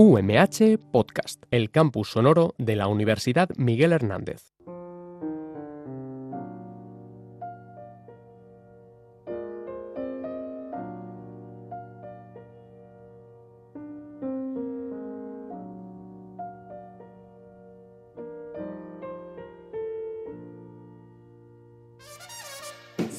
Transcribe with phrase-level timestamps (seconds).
[0.00, 4.54] UMH Podcast, el campus sonoro de la Universidad Miguel Hernández.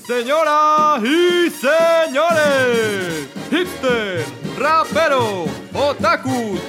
[0.07, 4.23] Señoras y señores, hipster,
[4.57, 6.68] rapero, otakus,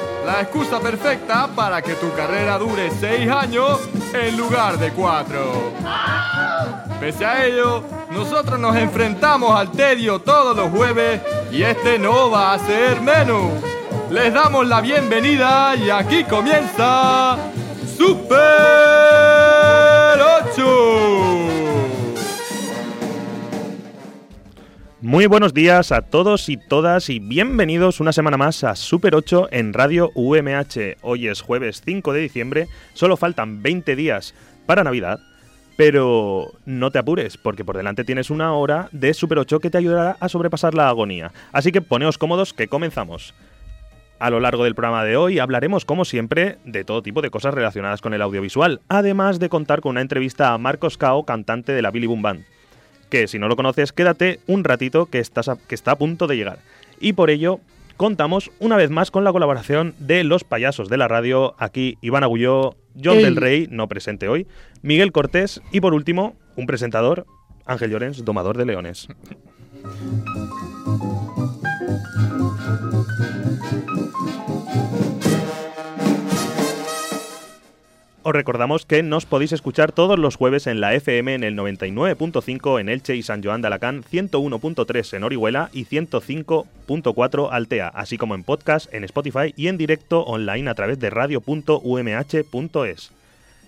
[0.25, 3.79] la excusa perfecta para que tu carrera dure 6 años
[4.13, 5.73] en lugar de 4.
[6.99, 12.53] Pese a ello, nosotros nos enfrentamos al tedio todos los jueves y este no va
[12.53, 13.51] a ser menos.
[14.09, 17.37] Les damos la bienvenida y aquí comienza
[17.97, 18.37] Super
[20.55, 20.90] 8.
[25.03, 29.47] Muy buenos días a todos y todas y bienvenidos una semana más a Super 8
[29.49, 30.97] en Radio UMH.
[31.01, 34.35] Hoy es jueves 5 de diciembre, solo faltan 20 días
[34.67, 35.19] para Navidad,
[35.75, 39.79] pero no te apures porque por delante tienes una hora de Super 8 que te
[39.79, 41.31] ayudará a sobrepasar la agonía.
[41.51, 43.33] Así que poneos cómodos que comenzamos.
[44.19, 47.55] A lo largo del programa de hoy hablaremos, como siempre, de todo tipo de cosas
[47.55, 51.81] relacionadas con el audiovisual, además de contar con una entrevista a Marcos Cao, cantante de
[51.81, 52.45] la Billy Boom Band
[53.11, 56.25] que si no lo conoces, quédate un ratito que, estás a, que está a punto
[56.25, 56.59] de llegar.
[56.99, 57.59] Y por ello,
[57.97, 62.23] contamos una vez más con la colaboración de los payasos de la radio, aquí Iván
[62.23, 63.23] Agulló, John Ey.
[63.23, 64.47] del Rey, no presente hoy,
[64.81, 67.27] Miguel Cortés y por último, un presentador,
[67.65, 69.07] Ángel Llorens, domador de leones.
[78.23, 82.79] Os recordamos que nos podéis escuchar todos los jueves en la FM en el 99.5
[82.79, 88.35] en Elche y San Joan de Alacant, 101.3 en Orihuela y 105.4 Altea, así como
[88.35, 93.11] en podcast, en Spotify y en directo online a través de radio.umh.es.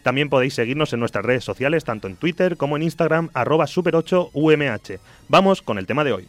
[0.03, 4.99] También podéis seguirnos en nuestras redes sociales, tanto en Twitter como en Instagram, arroba super8umh.
[5.29, 6.27] Vamos con el tema de hoy.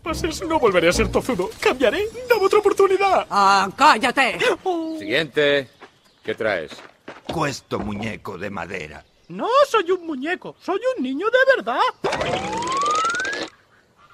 [0.00, 1.50] Traspases, no volveré a ser tozudo.
[1.58, 2.06] Cambiaré.
[2.28, 3.26] Dame otra oportunidad.
[3.28, 4.38] ¡Ah, cállate!
[4.98, 5.68] Siguiente.
[6.22, 6.70] ¿Qué traes?
[7.24, 9.04] Cuesto muñeco de madera.
[9.28, 11.80] No soy un muñeco, soy un niño de verdad.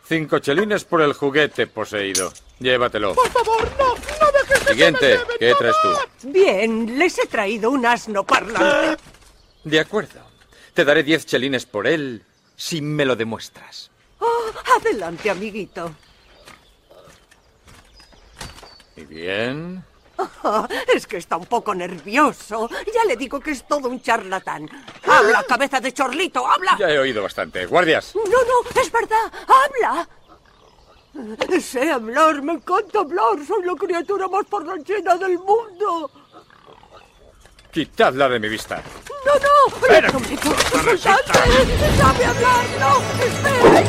[0.09, 2.33] Cinco chelines por el juguete poseído.
[2.59, 3.15] Llévatelo.
[3.15, 5.19] Por favor, no, no dejes que Siguiente.
[5.19, 6.29] se me lleve ¿Qué traes tú?
[6.31, 9.03] Bien, les he traído un asno parlante.
[9.65, 10.21] De acuerdo.
[10.73, 12.23] Te daré diez chelines por él
[12.57, 13.91] si me lo demuestras.
[14.19, 15.91] Oh, adelante, amiguito.
[18.97, 19.85] ¿Y bien?
[20.43, 22.71] Oh, es que está un poco nervioso.
[22.95, 24.69] Ya le digo que es todo un charlatán.
[25.05, 26.47] ¡Habla, cabeza de chorlito!
[26.47, 26.77] ¡Habla!
[26.79, 27.67] Ya he oído bastante.
[27.67, 28.15] Guardias.
[28.15, 29.33] No, no, es verdad.
[29.47, 30.09] ¡Habla!
[31.61, 33.45] Sé hablar, me encanta hablar.
[33.47, 36.11] Soy la criatura más parlanchina del mundo.
[37.77, 38.83] Quitadla de mi vista.
[39.27, 40.19] No, no, prometo.
[40.97, 41.67] ¡Soltadme!
[41.79, 42.65] ¡Déjame hablar!
[42.81, 43.03] ¡No!
[43.23, 43.83] ¡Espera!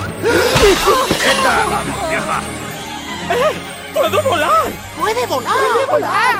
[3.94, 4.66] ¡Puedo volar!
[5.00, 5.53] ¡Puede volar!
[5.56, 6.36] ¡Puede volar!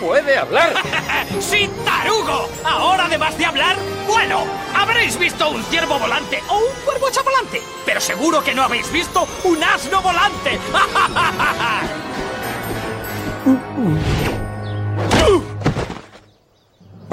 [0.00, 0.74] ¡Puede hablar!
[1.40, 2.48] ¡Sí, tarugo!
[2.64, 3.76] Ahora, además de hablar,
[4.08, 4.44] bueno,
[4.74, 9.24] habréis visto un ciervo volante o un cuervo chavolante, pero seguro que no habéis visto
[9.44, 10.58] un asno volante.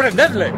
[0.05, 0.53] ¡Prendedle!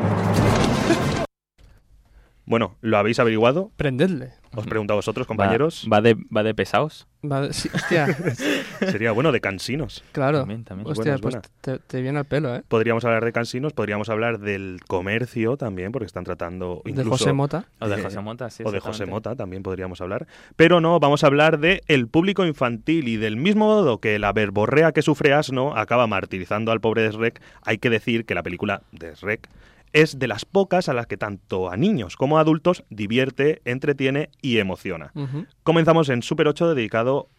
[2.46, 3.72] Bueno, ¿lo habéis averiguado?
[3.78, 4.34] Prendedle.
[4.58, 5.88] Os pregunto a vosotros, compañeros.
[5.92, 7.08] ¿Va, va de, ¿Va de pesados?
[7.52, 8.08] Sí, hostia,
[8.92, 10.04] Sería bueno de cansinos.
[10.12, 10.40] claro.
[10.40, 10.90] También, también.
[10.90, 12.64] Hostia, pues te, te viene al pelo, ¿eh?
[12.68, 17.10] Podríamos hablar de cansinos, podríamos hablar del comercio también, porque están tratando De incluso...
[17.12, 17.66] José Mota.
[17.80, 18.64] O de Eh, José Mota, sí.
[18.66, 19.06] o de José.
[19.06, 20.28] Mota también podríamos hablar.
[20.56, 24.32] Pero no, vamos a hablar de el público infantil y del mismo modo que la
[24.34, 28.82] verborrea que sufre Asno acaba martirizando al pobre Shrek, hay que decir que la película
[28.92, 29.50] de Shrek
[29.94, 34.30] es de las pocas a las que tanto a niños como a adultos divierte, entretiene
[34.42, 35.12] y emociona.
[35.16, 35.46] Ujú.
[35.64, 37.30] Comenzamos en Super 8 dedicado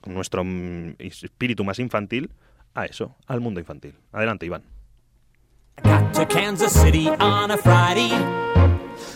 [0.00, 2.30] con nuestro mm, espíritu más infantil
[2.74, 3.94] a eso, al mundo infantil.
[4.12, 4.62] Adelante, Iván.
[5.82, 8.10] Got to Kansas City on a Friday.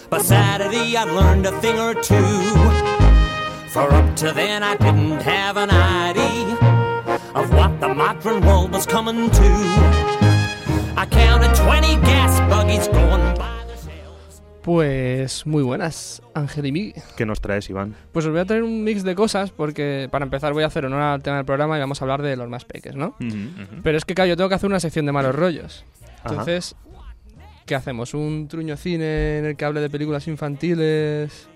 [0.08, 2.16] By Saturday, I'd learned a thing or two.
[3.68, 6.56] For up to then, I didn't have an idea
[7.34, 10.15] of what the modern world was coming to.
[14.62, 17.02] Pues muy buenas, Ángel y Miguel.
[17.16, 17.94] ¿Qué nos traes, Iván?
[18.12, 20.84] Pues os voy a traer un mix de cosas porque para empezar voy a hacer
[20.86, 23.14] honor al tema del programa y vamos a hablar de los más peques, ¿no?
[23.84, 25.84] Pero es que, claro, yo tengo que hacer una sección de malos rollos.
[26.24, 26.30] Ajá.
[26.30, 26.74] Entonces,
[27.64, 28.12] ¿qué hacemos?
[28.14, 31.48] ¿Un truño cine en el que hable de películas infantiles?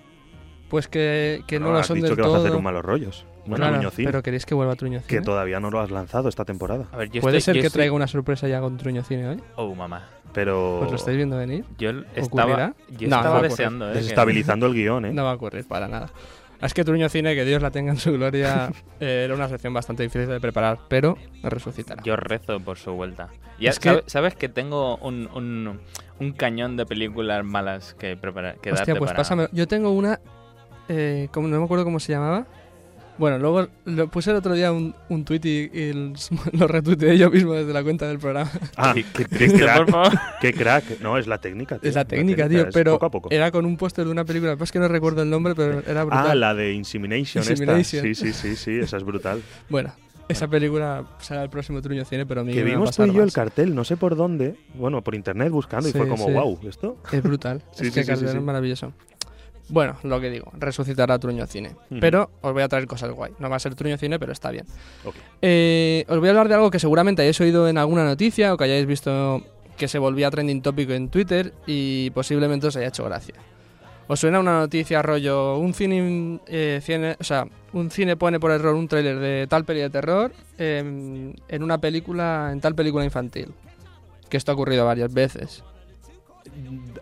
[0.69, 2.37] Pues que, que no, No, lo has son dicho del que vas todo.
[2.37, 3.25] a hacer un malos rollos.
[3.47, 5.89] Un Claro, Truño Cine, pero queréis que vuelva a Truño que todavía no lo has
[5.89, 6.85] lanzado esta temporada.
[6.91, 9.03] A ver, yo ¿Puede estoy- ser yo que estoy- traiga una sorpresa ya con Truño
[9.03, 9.41] Cine hoy?
[9.55, 10.03] Oh, mamá.
[10.33, 11.65] Pero Pues lo estáis viendo venir.
[11.77, 13.93] Yo estaba, No, estaba deseando, ¿eh?
[13.93, 15.13] que- desestabilizando el guion, ¿eh?
[15.13, 16.09] No va a ocurrir para nada.
[16.61, 19.73] Es que Truño Cine, que Dios la tenga en su gloria, eh, era una sección
[19.73, 22.03] bastante difícil de preparar, pero resucitará.
[22.03, 23.29] Yo rezo por su vuelta.
[23.59, 25.79] Ya Es que- sabe- sabes que tengo un, un,
[26.19, 29.47] un cañón de películas malas que preparar, que Hostia, darte pues para- pásame.
[29.51, 30.19] Yo tengo una.
[30.87, 32.45] Eh, como, no me acuerdo cómo se llamaba.
[33.21, 36.13] Bueno, luego lo puse el otro día un, un tweet y, y el-
[36.53, 38.49] lo retuiteé yo mismo desde la cuenta del programa.
[38.75, 40.39] Ah, qué, qué triste, crack.
[40.41, 40.99] Qué crack.
[41.01, 41.87] No, es la técnica, tío.
[41.87, 43.29] Es la técnica, tío, pero Poco a poco.
[43.31, 44.55] era con un póster de una película.
[44.57, 46.31] Pues que no recuerdo el nombre, pero era brutal.
[46.31, 47.53] Ah, la de Insemination, esta.
[47.53, 48.01] Insemination.
[48.01, 49.39] Sí, sí, sí, sí, esa es brutal.
[49.69, 49.93] Bueno,
[50.27, 52.95] esa película será el próximo Truño Cine, pero a mí que me va a vimos
[52.95, 56.07] tú y yo el cartel, no sé por dónde, bueno, por internet buscando y fue
[56.07, 56.31] como, sí.
[56.33, 56.97] wow, ¿esto?
[57.11, 57.61] Es brutal.
[57.73, 58.37] Sí, es sí, que sí, cartel sí, sí.
[58.39, 58.93] es maravilloso.
[59.71, 61.75] Bueno, lo que digo, resucitará Truño Cine.
[62.01, 63.31] Pero os voy a traer cosas guay.
[63.39, 64.65] No va a ser Truño Cine, pero está bien.
[65.41, 68.57] Eh, os voy a hablar de algo que seguramente hayáis oído en alguna noticia o
[68.57, 69.41] que hayáis visto
[69.77, 73.35] que se volvía trending tópico en Twitter y posiblemente os haya hecho gracia.
[74.07, 78.51] ¿Os suena una noticia rollo, un cine, eh, cine- o sea, un cine pone por
[78.51, 83.05] error un tráiler de tal peli de terror em, en una película, en tal película
[83.05, 83.53] infantil?
[84.29, 85.63] Que esto ha ocurrido varias veces.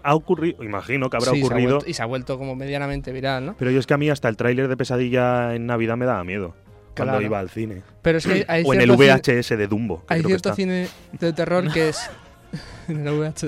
[0.04, 2.56] Ha ocurrido, imagino que habrá Sí, se ha ocurrido, vuelto- y se ha vuelto como
[2.56, 3.56] medianamente viral, ¿no?
[3.58, 6.24] pero yo es que a mí hasta el tráiler de Pesadilla en Navidad me daba
[6.24, 6.56] miedo.
[6.96, 7.26] Cuando Claro.
[7.26, 7.82] iba al cine.
[8.02, 8.98] Pero es que hay o en el cine-
[9.42, 10.06] VHS de Dumbo.
[10.06, 10.88] que Hay cierto cine
[11.20, 12.10] de terror que es.
[12.90, 13.46] en el VHS.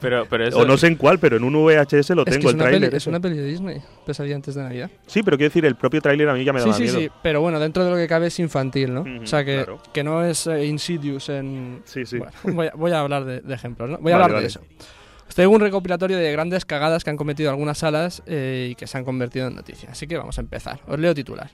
[0.00, 2.30] Pero, pero eso O no sé en cuál, pero en un VHS lo Es que
[2.38, 2.94] tengo es el tráiler.
[2.94, 4.90] es una peli de Disney, Pesadilla antes de Navidad.
[5.06, 6.98] Sí, pero quiero decir, el propio tráiler a mí ya me Sí, daba sí, miedo.
[6.98, 9.04] sí, pero bueno, dentro de lo que cabe es infantil, ¿no?
[9.22, 9.80] O sea, que, claro.
[9.92, 11.82] que no es eh, Insidious en...
[11.84, 12.18] Sí, sí.
[12.18, 13.98] Bueno, voy, a, voy a hablar de, de ejemplos, ¿no?
[13.98, 14.42] Voy a Vale, hablar vale.
[14.42, 14.60] de eso.
[15.32, 18.86] Os traigo un recopilatorio de grandes cagadas que han cometido algunas salas eh, y que
[18.86, 19.88] se han convertido en noticia.
[19.90, 20.80] Así que vamos a empezar.
[20.86, 21.48] Os leo titular.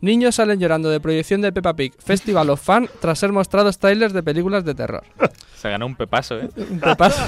[0.00, 4.12] Niños salen llorando de proyección de Peppa Pig Festival of Fan tras ser mostrados trailers
[4.14, 5.02] de películas de terror.
[5.56, 6.48] se ganó un pepazo, ¿eh?
[6.70, 7.24] Un pepazo.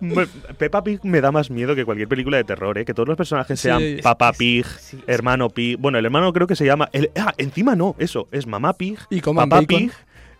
[0.58, 2.84] Peppa Pig me da más miedo que cualquier película de terror, ¿eh?
[2.84, 5.04] Que todos los personajes Sí, sean es- Papá es- Pig, sí, sí.
[5.06, 5.78] hermano Pig.
[5.78, 6.88] Bueno, el hermano creo que se llama.
[6.92, 8.26] El, ah, encima no, eso.
[8.32, 9.66] Es Mamá Pig, Y Papá bacon.
[9.66, 9.92] Pig,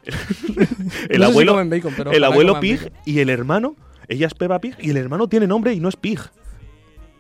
[0.05, 0.15] el
[1.21, 2.99] No sé si abuelo, comen bacon, pero el abuelo Pig bacon.
[3.05, 3.77] y el hermano.
[4.09, 6.21] Ella es Peppa Pig y el hermano tiene nombre y no es Pig.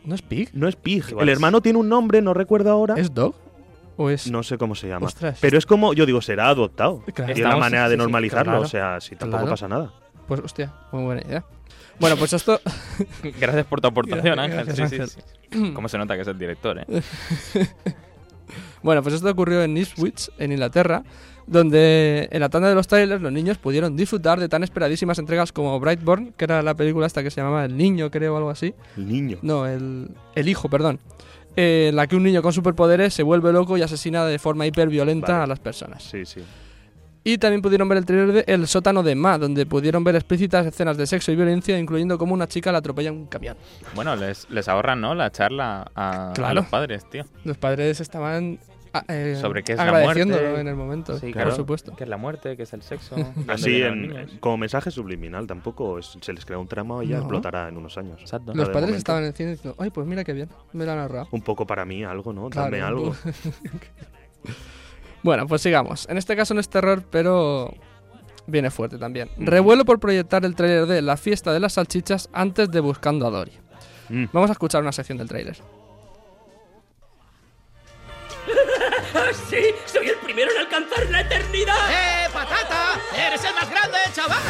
[0.05, 0.51] ¿No es Pig?
[0.53, 1.05] No es Pig.
[1.09, 2.95] Igual el es- hermano tiene un nombre, no recuerdo ahora.
[2.97, 3.35] ¿Es Dog?
[3.97, 4.31] ¿O es.?
[4.31, 5.07] No sé cómo se llama.
[5.07, 5.39] Ostras.
[5.41, 7.03] Pero es como, yo digo, será adoptado.
[7.15, 7.31] Claro.
[7.31, 8.53] Y es la Estamos- manera de sí, sí, normalizarlo.
[8.53, 8.63] claro.
[8.65, 9.51] O sea, si tampoco Claro.
[9.53, 9.93] pasa nada.
[10.29, 11.45] Pues hostia, muy buena idea.
[12.01, 12.61] Bueno, pues esto.
[13.41, 14.77] Gracias por tu aportación, Gracias, Ángel.
[14.77, 15.23] gracias, Sí, sí,
[15.53, 15.73] sí.
[15.73, 17.03] ¿Cómo se nota que es el director, eh?
[18.83, 21.03] Bueno, pues esto ocurrió en Ipswich, en Inglaterra,
[21.47, 25.53] donde en la tanda de los trailers los niños pudieron disfrutar de tan esperadísimas entregas
[25.53, 28.51] como Brightborn, que era la película hasta que se llamaba El Niño, creo, o algo
[28.51, 28.75] así.
[28.97, 29.39] El niño.
[29.43, 31.01] No, el, el Hijo, perdón.
[31.57, 34.67] Eh, en la que un niño con superpoderes se vuelve loco y asesina de forma
[34.67, 35.45] hiperviolenta Vale.
[35.45, 36.03] a las personas.
[36.03, 36.41] Sí, sí.
[37.27, 40.67] Y también pudieron ver el trailer de El sótano de Ma, donde pudieron ver explícitas
[40.67, 43.57] escenas de sexo y violencia, incluyendo cómo una chica la atropella en un camión.
[43.95, 45.15] Bueno, les, les ahorran, ¿no?
[45.15, 47.25] La charla a, los padres, tío.
[47.45, 48.59] Los padres estaban
[48.95, 50.61] ah, eh, Sobre qué es la agradeciéndolo muerte.
[50.63, 51.95] en el momento, Sí, por supuesto.
[51.97, 52.57] ¿Qué es la muerte?
[52.57, 53.17] ¿Qué es el sexo?
[53.17, 57.17] ¿Dónde Así, en, como mensaje subliminal, tampoco es- se les crea un trama y ya
[57.17, 57.23] No.
[57.23, 58.19] explotará en unos años.
[58.21, 58.53] Exacto.
[58.55, 58.99] Los padres momento.
[58.99, 61.29] estaban en el cine diciendo, ay, pues mira qué bien, me lo han ahorrado.
[61.33, 62.49] Un poco para mí algo, ¿no?
[62.49, 63.15] Claro, Dame algo.
[65.23, 66.07] bueno, pues sigamos.
[66.09, 67.73] En este caso no es terror, pero
[68.47, 69.29] viene fuerte también.
[69.37, 69.47] Mm.
[69.47, 73.31] Revuelo por proyectar el tráiler de La fiesta de las salchichas antes de Buscando a
[73.31, 73.53] Dory.
[74.11, 74.25] Mm.
[74.33, 75.57] Vamos a escuchar una sección del tráiler.
[79.15, 79.75] ¡Ah, sí!
[79.87, 81.77] ¡Soy el primero en alcanzar la eternidad!
[81.89, 82.99] ¡Eh, patata!
[83.17, 84.43] ¡Eres el más grande, chaval!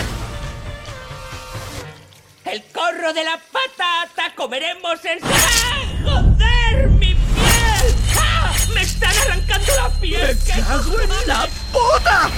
[2.47, 4.35] ¡El corro de la patata!
[4.35, 5.19] ¡Comeremos en...
[5.23, 5.83] ¡Ah!
[6.03, 7.95] ¡Joder, mi piel!
[8.19, 8.55] ¡Ah!
[8.75, 10.35] ¡Me están arrancando la piel!
[10.35, 12.31] ¡Me cago en la puta!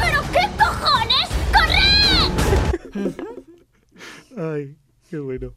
[0.00, 1.28] ¿Pero qué cojones?
[1.52, 1.90] ¡Corre!
[4.54, 4.74] Ay,
[5.10, 5.52] qué bueno.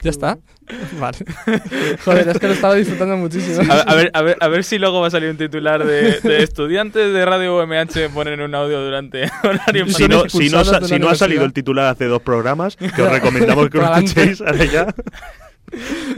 [0.00, 0.38] ¿Ya está?
[1.00, 1.18] vale.
[2.04, 3.60] Joder, es que lo estaba disfrutando muchísimo.
[3.70, 6.20] A, a ver, a, ver, a ver si luego va a salir un titular de,
[6.20, 10.94] de estudiantes de Radio UMH ponen un audio durante horario Si no, si no, si
[10.94, 14.94] ha salido el titular hace dos programas, que os recomendamos que lo escuchéis ahora ya.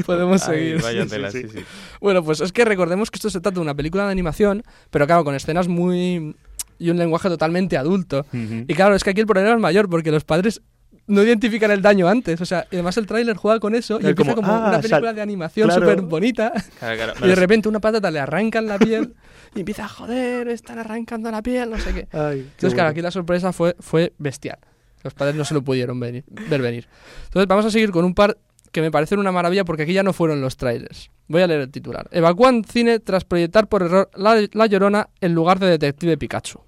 [0.07, 0.83] Podemos Ay, seguir.
[0.83, 1.59] vaya Sí, tela, sí, sí, sí.
[1.59, 1.65] sí.
[2.01, 5.07] Bueno, pues es que recordemos que esto se trata de una película de animación, pero
[5.07, 6.37] claro, con escenas muy...
[6.79, 8.27] y un lenguaje totalmente adulto.
[8.33, 10.61] Y claro, es que aquí el problema es mayor porque los padres
[11.09, 12.41] no identifican el daño antes.
[12.41, 14.81] O sea, y además el tráiler juega con eso y empieza como, como, ah, una
[14.81, 15.83] película de animación claro.
[15.89, 16.53] súper bonita.
[16.79, 17.15] Claro, claro.
[17.25, 19.15] Y de repente una patata le arrancan la piel
[19.55, 22.09] y empieza a joder, están arrancando la piel, no sé qué.
[22.17, 24.59] Ay, qué Entonces, claro, aquí la sorpresa fue, fue bestial.
[25.03, 26.87] Los padres no se lo pudieron venir- ver venir.
[27.27, 28.37] Entonces, vamos a seguir con un par
[28.73, 31.11] que me parecen una maravilla porque aquí ya no fueron los trailers.
[31.29, 32.09] Voy a leer el titular.
[32.11, 36.61] Evacúan cine tras proyectar por error La, La Llorona en lugar de Detective Pikachu.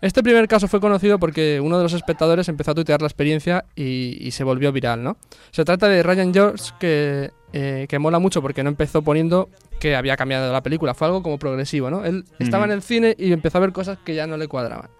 [0.00, 3.64] Este primer caso fue conocido porque uno de los espectadores empezó a tuitear la experiencia
[3.74, 5.16] y, y se volvió viral, ¿no?
[5.50, 9.48] Se trata de Ryan George que, eh, que mola mucho porque no empezó poniendo
[9.80, 12.04] que había cambiado la película, fue algo como progresivo, ¿no?
[12.04, 14.90] Él estaba en el cine y empezó a ver cosas que ya no le cuadraban.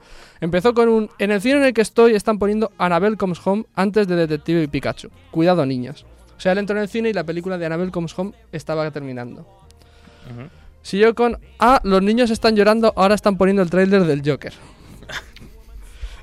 [0.40, 1.10] Empezó con un...
[1.18, 4.62] En el cine en el que estoy están poniendo Annabelle Comes Home antes de Detective
[4.62, 5.08] y Pikachu.
[5.30, 6.04] Cuidado niños.
[6.36, 8.90] O sea, él entró en el cine y la película de Annabelle Comes Home estaba
[8.90, 9.40] terminando.
[10.30, 10.48] Ujú.
[10.82, 14.52] Siguió con, ah, los niños están llorando, ahora están poniendo el tráiler del Joker.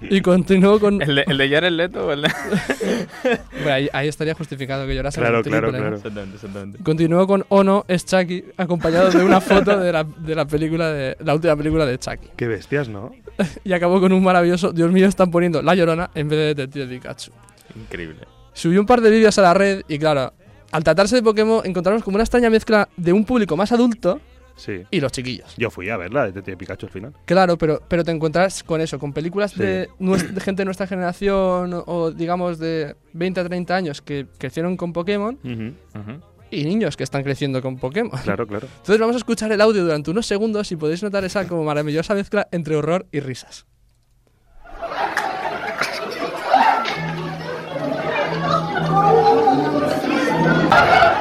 [0.10, 1.02] Y continuó con...
[1.02, 2.32] ¿El de, el de Jared Leto o el de...?
[3.52, 5.96] Bueno, ahí, ahí estaría justificado que llorase Claro, claro, claro.
[5.96, 6.84] Exactamente, exactamente.
[6.84, 11.18] Continuó con Ono es Chucky, acompañado de una foto de la, de la película de
[11.20, 12.30] la última película de Chucky.
[12.36, 13.12] Qué bestias, ¿no?
[13.64, 16.88] Y acabó con un maravilloso, Dios mío, están poniendo La Llorona en vez de Detective
[16.88, 17.32] Pikachu.
[17.76, 18.20] Increíble.
[18.54, 20.34] Subió un par de vídeos a la red y claro,
[20.72, 24.20] al tratarse de Pokémon encontramos como una extraña mezcla de un público más adulto
[24.56, 24.84] Sí.
[24.92, 25.56] y los chiquillos.
[25.58, 27.14] Yo fui a verla de Pikachu al final.
[27.26, 29.60] Claro, pero, pero te encuentras con eso, con películas Sí.
[29.64, 29.90] de,
[30.42, 34.94] gente de nuestra generación o, o, digamos de 20 a 30 años que crecieron con
[34.94, 35.38] Pokémon
[36.52, 38.20] y niños que están creciendo con Pokémon.
[38.24, 38.68] Claro, claro.
[38.72, 42.14] Entonces vamos a escuchar el audio durante unos segundos y podéis notar esa como maravillosa
[42.14, 43.66] mezcla entre horror y risas.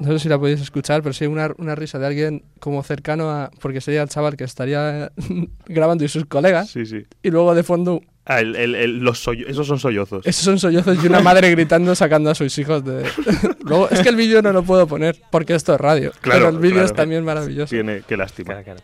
[0.00, 2.82] No sé si la podéis escuchar, pero sí hay una, una risa de alguien como
[2.84, 3.50] cercano a...
[3.60, 5.10] Porque sería el chaval que estaría
[5.66, 6.70] grabando y sus colegas.
[6.70, 7.04] Sí, sí.
[7.22, 8.00] Y luego de fondo,
[8.30, 10.26] Ah, el- el- el- los sollo- esos son sollozos.
[10.26, 13.04] esos son sollozos y una madre gritando sacando a sus hijos de...
[13.62, 16.12] luego, es que el vídeo no lo puedo poner porque esto es radio.
[16.20, 16.86] Claro, pero el vídeo claro.
[16.86, 17.70] es también maravilloso.
[17.70, 18.48] Tiene, qué lástima.
[18.48, 18.80] Claro, claro.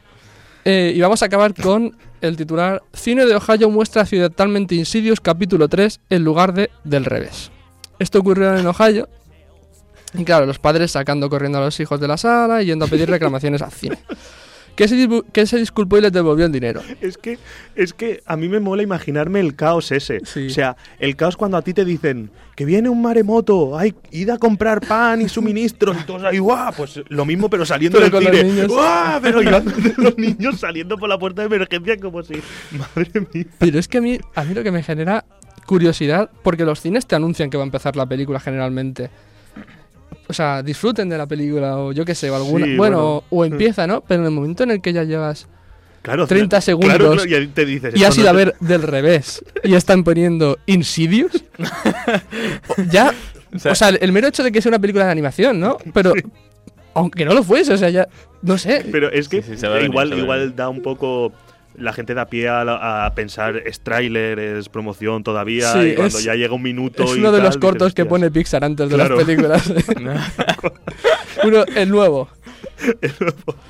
[0.65, 5.69] Eh, y vamos a acabar con el titular Cine de Ohio muestra accidentalmente Insidious capítulo
[5.69, 7.51] 3 en lugar de del revés.
[7.99, 9.09] Esto ocurrió en Ohio.
[10.15, 12.89] Y claro, los padres sacando corriendo a los hijos de la sala y yendo a
[12.89, 13.99] pedir reclamaciones al cine.
[14.77, 16.83] Que se, que se disculpó y les devolvió el dinero.
[17.01, 17.39] Es que,
[17.77, 20.21] es que a mí me mola imaginarme el caos ese.
[20.25, 20.49] Sí.
[20.49, 24.31] O sea, el caos cuando a ti te dicen que viene un maremoto, hay id
[24.31, 26.73] a comprar pan y suministros y todos ahí, ¡guau!
[26.77, 28.67] Pues lo mismo, pero saliendo Pero del cine.
[28.67, 29.21] ¡Guau!
[29.23, 29.65] Pero iban
[29.97, 32.35] los niños saliendo por la puerta de emergencia como si.
[32.73, 33.47] Madre mía.
[33.59, 35.25] Pero es que a mí, a mí lo que me genera
[35.67, 39.11] curiosidad, porque los cines te anuncian que va a empezar la película generalmente.
[40.27, 42.67] O sea, disfruten de la película o yo qué sé, o alguna.
[42.67, 43.25] Sí, bueno, bueno.
[43.31, 44.03] o, empieza, ¿no?
[44.03, 45.47] Pero en el momento en el que ya llevas
[46.05, 47.97] Claro, 30 claro, segundos Claro, claro, y te dices.
[47.97, 51.45] y has no ido a ver del revés y están poniendo Insidious,
[52.91, 53.15] ya.
[53.55, 55.79] O sea, el mero hecho de que sea una película de animación, ¿no?
[55.95, 56.13] Pero.
[56.93, 58.07] Aunque no lo fuese, o sea, ya.
[58.43, 58.85] No sé.
[58.93, 61.33] Pero es que Sí, sí, igual, igual da un poco.
[61.77, 65.95] La gente da pie a, la- a pensar, es tráiler, es promoción todavía, Sí, y
[65.95, 67.03] cuando es- ya llega un minuto.
[67.05, 69.17] Es y uno de tal, los cortos dices, que pone Pixar antes de Claro.
[69.17, 69.73] las películas.
[71.45, 72.29] uno, el nuevo.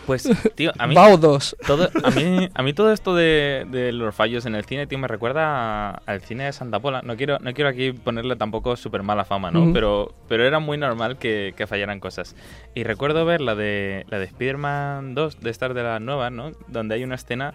[0.07, 0.95] Pues, tío, a mí...
[0.95, 1.57] Bao 2.
[1.67, 4.99] Todo, a, mí, a mí todo esto de, de los fallos en el cine, tío,
[4.99, 7.03] me recuerda a- al cine de Santa Pola.
[7.03, 9.65] No quiero, no quiero aquí ponerle tampoco súper mala fama, ¿no?
[9.65, 9.73] Ujú.
[9.73, 12.35] pero, pero era muy normal que, que fallaran cosas.
[12.75, 16.53] Y recuerdo ver la de, la de Spider-Man 2, de estas de las nuevas, ¿no?
[16.69, 17.55] Donde hay una escena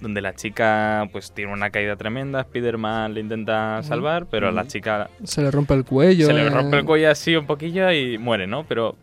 [0.00, 4.66] donde la chica pues tiene una caída tremenda, Spider-Man le intenta salvar, pero a la
[4.66, 6.26] chica Se le rompe el cuello.
[6.26, 6.50] se le eh.
[6.50, 8.64] rompe el cuello así un poquillo y muere, ¿no?
[8.64, 8.96] Pero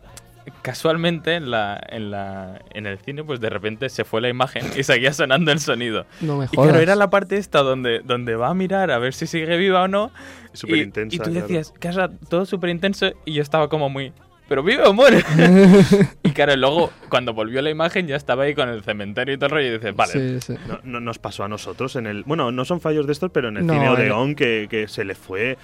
[0.62, 4.64] casualmente en la, en la en el cine pues de repente se fue la imagen
[4.76, 6.06] y seguía sonando el sonido.
[6.20, 6.68] No me Y jodas.
[6.70, 9.82] claro, era la parte esta donde, donde va a mirar a ver si sigue viva
[9.82, 10.10] o no.
[10.54, 11.40] Súper y, intensa, Y tú claro.
[11.40, 14.12] decías, que era todo súper intenso y yo estaba como muy...
[14.48, 15.22] ¿Pero vive o muere?
[16.22, 19.46] y claro, luego cuando volvió la imagen ya estaba ahí con el cementerio y todo
[19.46, 20.54] el rollo y dices, vale, Sí, sí.
[20.66, 22.24] No, no nos pasó a nosotros en el.
[22.24, 24.88] Bueno, no son fallos de estos, pero en el No, cine en- Odeón que, que
[24.88, 25.58] se le fue.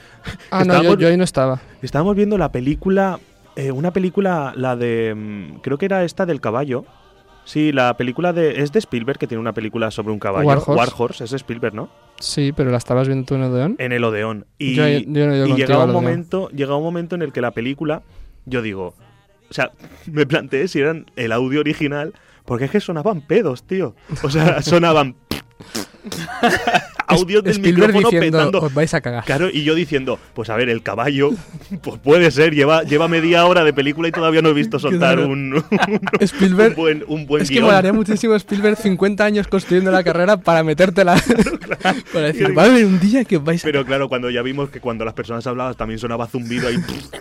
[0.51, 1.61] Ah, no, yo, ahí no estaba.
[1.83, 3.19] Estábamos viendo la película.
[3.57, 5.15] eh, una película, la de.
[5.17, 6.85] mm, Creo que era esta del caballo.
[7.47, 8.63] Sí, la película de.
[8.63, 10.47] Es de Spielberg que tiene una película sobre un caballo.
[10.67, 11.25] War Horse.
[11.25, 11.89] es de Spielberg, ¿no?
[12.19, 13.77] Sí, pero la estabas viendo tú en Odeón.
[13.79, 14.47] En el Odeón.
[14.59, 16.49] Y, Yo- yo no y llegaba un momento.
[16.51, 18.03] Llegaba un momento en el que la película.
[18.47, 18.95] Yo digo.
[19.51, 19.73] O sea,
[20.07, 22.15] me planteé si eran el audio original.
[22.45, 23.95] Porque es que sonaban pedos, tío.
[24.23, 25.17] O sea, sonaban.
[27.07, 28.61] Audios del Spielberg micrófono diciendo, petando.
[28.63, 29.25] os vais a cagar.
[29.25, 31.31] Claro, y yo diciendo, pues a ver, el caballo,
[31.83, 35.17] pues puede ser, lleva, lleva media hora de película y todavía no he visto soltar
[35.17, 35.29] Claro.
[35.29, 35.63] un, un-
[36.21, 37.67] Spielberg- un buen, un buen es que guion.
[37.67, 41.15] molaría muchísimo Spielberg 50 años construyendo la carrera para metértela.
[42.13, 44.71] para decir, va a haber un día que vais a Pero claro, cuando ya vimos
[44.71, 46.77] que cuando las personas hablaban también sonaba zumbido ahí,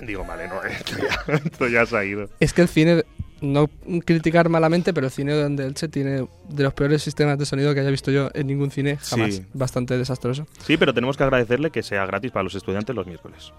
[0.05, 2.29] digo, vale, no, esto ya, esto ya se ha ido.
[2.39, 3.03] Es que el cine,
[3.43, 3.69] no
[4.05, 7.81] criticar malamente, pero el cine donde Elche tiene de los peores sistemas de sonido que
[7.81, 9.35] haya visto yo en ningún cine jamás.
[9.35, 9.45] Sí.
[9.53, 10.47] Bastante desastroso.
[10.65, 13.51] Sí, pero tenemos que agradecerle que sea gratis para los estudiantes los miércoles.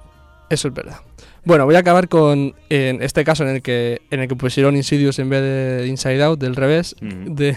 [0.51, 0.97] Eso es verdad.
[1.45, 4.77] Bueno, voy a acabar con en este caso en el que en el que pusieron
[4.77, 7.35] Insidious en vez de Inside Out, del revés, Mm.
[7.35, 7.57] de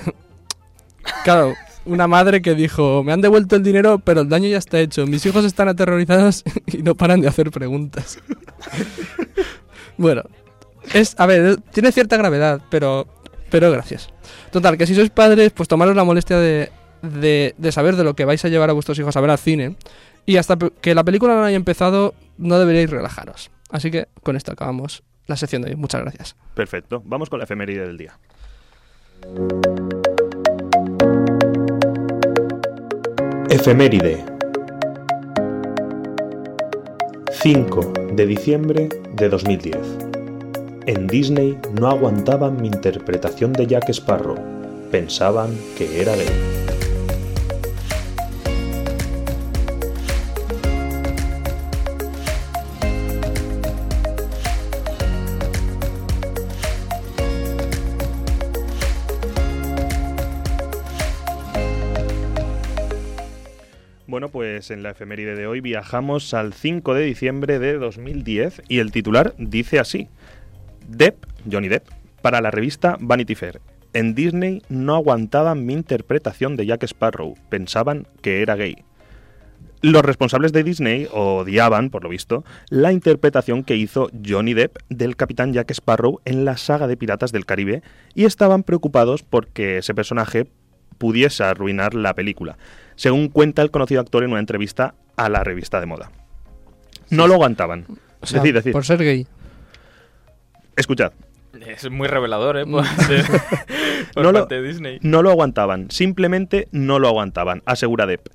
[1.24, 1.54] claro,
[1.86, 5.06] una madre que dijo, "Me han devuelto el dinero, pero el daño ya está hecho.
[5.08, 8.20] Mis hijos están aterrorizados y no paran de hacer preguntas."
[9.98, 10.24] bueno,
[10.94, 13.08] es a ver, tiene cierta gravedad, pero
[13.50, 14.10] pero gracias.
[14.52, 18.16] Total, que si sois padres, pues tomaros la molestia de, de, de saber de lo
[18.16, 19.76] que vais a llevar a vuestros hijos a ver al cine.
[20.26, 23.52] Y hasta que la película no haya empezado, no deberíais relajaros.
[23.70, 25.76] Así que con esto acabamos la sección de hoy.
[25.76, 26.36] Muchas gracias.
[26.54, 28.18] Perfecto, vamos con la efeméride del día.
[33.50, 34.26] Efeméride
[37.32, 40.07] 5 de diciembre de 2010
[40.88, 44.38] En Disney no aguantaban mi interpretación de Jack Sparrow,
[44.90, 46.26] pensaban que era gay.
[64.08, 68.80] Bueno, pues en la efeméride de hoy viajamos al 5 de diciembre de 2010 y
[68.80, 70.08] el titular dice así.
[70.88, 71.88] Depp, Johnny Depp,
[72.22, 73.62] para la revista Vanity Fair.
[73.94, 78.76] En Disney no aguantaban mi interpretación de Jack Sparrow, pensaban que era gay.
[79.82, 85.16] Los responsables de Disney odiaban, por lo visto, la interpretación que hizo Johnny Depp del
[85.16, 87.84] capitán Jack Sparrow en la saga de Piratas del Caribe
[88.16, 90.48] y estaban preocupados porque ese personaje
[90.98, 92.58] pudiese arruinar la película,
[92.96, 96.12] según cuenta el conocido actor en una entrevista a la revista de moda.
[97.12, 97.86] No lo aguantaban.
[98.20, 99.28] O sea, por ser gay.
[100.78, 101.12] Escuchad.
[101.66, 102.66] Es muy revelador, ¿eh?
[102.66, 103.24] Por, de-
[104.14, 105.00] por no, lo, parte de Disney.
[105.02, 108.28] no lo aguantaban, simplemente no lo aguantaban, asegura Depp,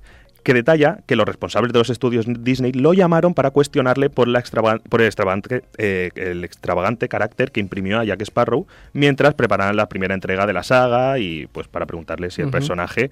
[0.43, 4.39] que detalla que los responsables de los estudios Disney lo llamaron para cuestionarle por, la
[4.43, 9.77] extrava- por el, extravagante, eh, el extravagante carácter que imprimió a Jack Sparrow mientras preparaban
[9.77, 13.09] la primera entrega de la saga y pues para preguntarle si el personaje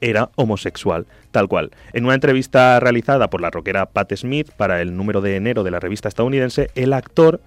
[0.00, 1.70] era homosexual, tal cual.
[1.92, 5.70] En una entrevista realizada por la rockera Pat Smith para el número de enero de
[5.70, 7.40] la revista estadounidense, el actor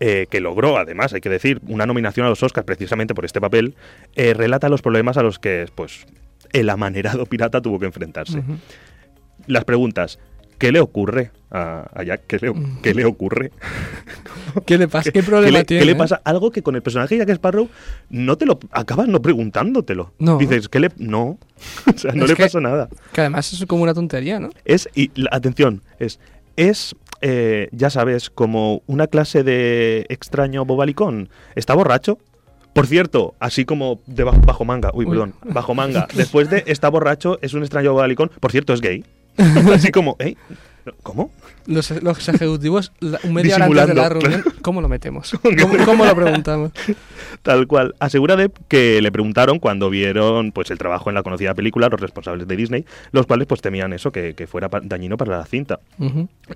[0.00, 3.40] eh, que logró, además, hay que decir, una nominación a los Oscars precisamente por este
[3.40, 3.74] papel,
[4.14, 6.06] eh, relata los problemas a los que, pues,
[6.52, 8.42] el amanerado pirata tuvo que enfrentarse.
[9.46, 10.18] Las preguntas,
[10.58, 12.22] ¿qué le ocurre a, a Jack?
[12.26, 13.52] ¿Qué le, qué le ocurre?
[14.64, 15.10] ¿Qué le pasa?
[15.12, 15.80] ¿Qué problema le, tiene?
[15.82, 16.20] ¿Qué le pasa?
[16.24, 17.68] Algo que con el personaje de Jack Sparrow
[18.10, 20.12] no te lo acabas no preguntándotelo.
[20.18, 20.38] No.
[20.38, 20.90] Dices, ¿qué le...?
[20.96, 21.38] No.
[21.94, 22.88] o sea, no Es le que- pasa nada.
[23.12, 24.50] Que además es como una tontería, ¿no?
[24.64, 26.18] Es, y la- atención, es,
[26.56, 31.28] es eh, ya sabes, como una clase de extraño bobalicón.
[31.54, 32.18] ¿Está borracho?
[32.72, 35.10] Por cierto, así como de bajo, bajo manga, uy, Uy.
[35.12, 39.02] perdón, bajo manga, después de está borracho, es un extraño bobalicón, por cierto, es gay.
[39.74, 40.36] así como, ¿eh?
[41.02, 41.30] ¿Cómo?
[41.66, 45.32] Los, los ejecutivos, la- un media hora antes de la reunión, ¿cómo lo metemos?
[45.60, 46.70] ¿Cómo, cómo lo preguntamos?
[47.42, 47.94] Tal cual.
[47.98, 52.00] Asegura Depp que le preguntaron cuando vieron pues el trabajo en la conocida película los
[52.00, 55.80] responsables de Disney, los cuales pues temían eso, que, que fuera dañino para la cinta.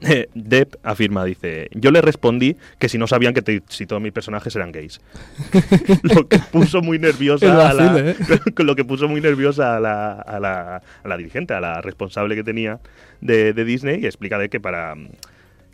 [0.03, 4.01] Eh, Depp afirma, dice, yo le respondí que si no sabían que te- si todos
[4.01, 5.01] mis personajes eran gays.
[6.03, 8.17] lo que puso muy nerviosa a la, ¿eh?
[8.59, 12.35] lo que puso muy nerviosa a la, a la, a la dirigente, a la responsable
[12.35, 12.79] que tenía
[13.21, 14.95] de, de Disney y explica de que para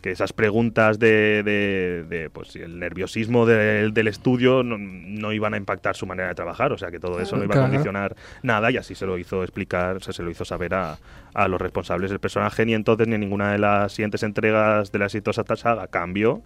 [0.03, 5.55] que esas preguntas de, de- de, pues el nerviosismo del, del estudio no, no iban
[5.55, 8.15] a impactar su manera de trabajar, o sea que todo eso no iba a condicionar
[8.43, 10.99] nada y así se lo hizo explicar, o sea, se lo hizo saber a,
[11.35, 14.99] a los responsables del personaje ni entonces ni en ninguna de las siguientes entregas de
[15.01, 16.43] la exitosa saga cambió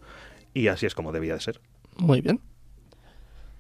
[0.55, 1.61] y así es como debía de ser.
[1.99, 2.41] Muy bien.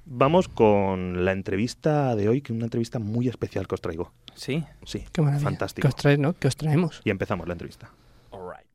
[0.06, 4.12] Vamos con la entrevista de hoy, que es una entrevista muy especial que os traigo.
[4.34, 4.64] Sí.
[4.84, 5.04] Sí.
[5.12, 5.44] Qué maravilla.
[5.44, 5.86] Fantástico.
[5.86, 7.02] ¿Qué os os traemos?
[7.04, 7.90] Y empezamos la entrevista.
[8.30, 8.69] Somos una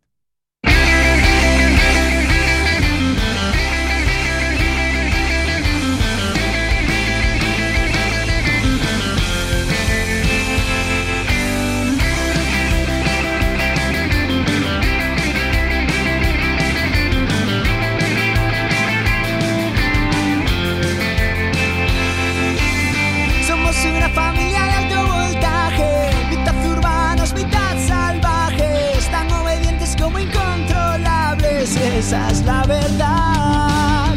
[32.06, 34.14] esa es la verdad.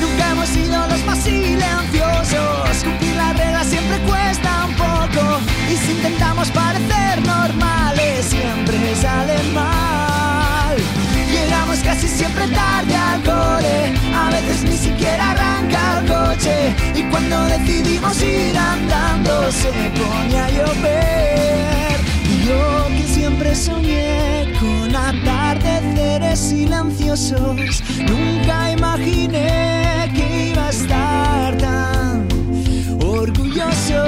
[0.00, 2.82] Nunca hemos sido los más silenciosos.
[2.82, 5.38] Cumplir las reglas siempre cuesta un poco.
[5.70, 10.74] Y si intentamos parecer normales, siempre sale mal.
[11.30, 13.92] Llegamos casi siempre tarde al cole.
[14.12, 16.74] A veces ni siquiera arranca el coche.
[16.96, 21.96] Y cuando decidimos ir andando, se pone a llover.
[22.28, 24.49] Y yo que siempre soñé
[26.34, 32.28] silenciosos, nunca imaginé que iba a estar tan
[33.02, 34.02] orgulloso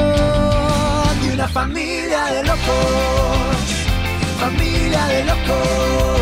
[1.23, 3.57] de una familia de locos,
[4.39, 6.21] familia de locos,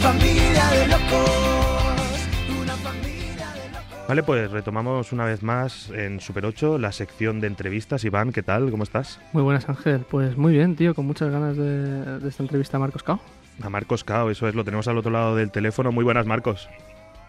[0.00, 2.28] familia de locos,
[2.60, 4.08] una familia de locos.
[4.08, 8.04] Vale, pues retomamos una vez más en Super 8 la sección de entrevistas.
[8.04, 8.70] Iván, ¿qué tal?
[8.70, 9.20] ¿Cómo estás?
[9.32, 10.04] Muy buenas, Ángel.
[10.08, 13.20] Pues muy bien, tío, con muchas ganas de, de esta entrevista a Marcos Cao.
[13.64, 15.92] A Marcos Cao, eso es, lo tenemos al otro lado del teléfono.
[15.92, 16.68] Muy buenas, Marcos.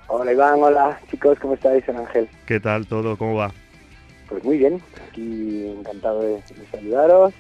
[0.07, 1.83] Hola Iván, hola chicos, ¿cómo estáis?
[1.85, 2.27] Soy Ángel.
[2.45, 3.17] ¿Qué tal todo?
[3.17, 3.51] ¿Cómo va?
[4.29, 7.33] Pues muy bien, aquí encantado de, de saludaros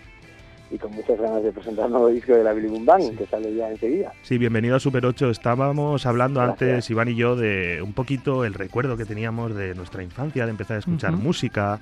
[0.71, 3.27] y con muchas ganas de presentar un nuevo disco de la Billy Boom Bang, que
[3.27, 4.11] sale ya enseguida.
[4.23, 5.29] Sí, bienvenido a Super 8.
[5.29, 6.61] Estábamos hablando Gracias.
[6.61, 10.51] antes, Iván y yo, de un poquito el recuerdo que teníamos de nuestra infancia, de
[10.51, 11.79] empezar a escuchar música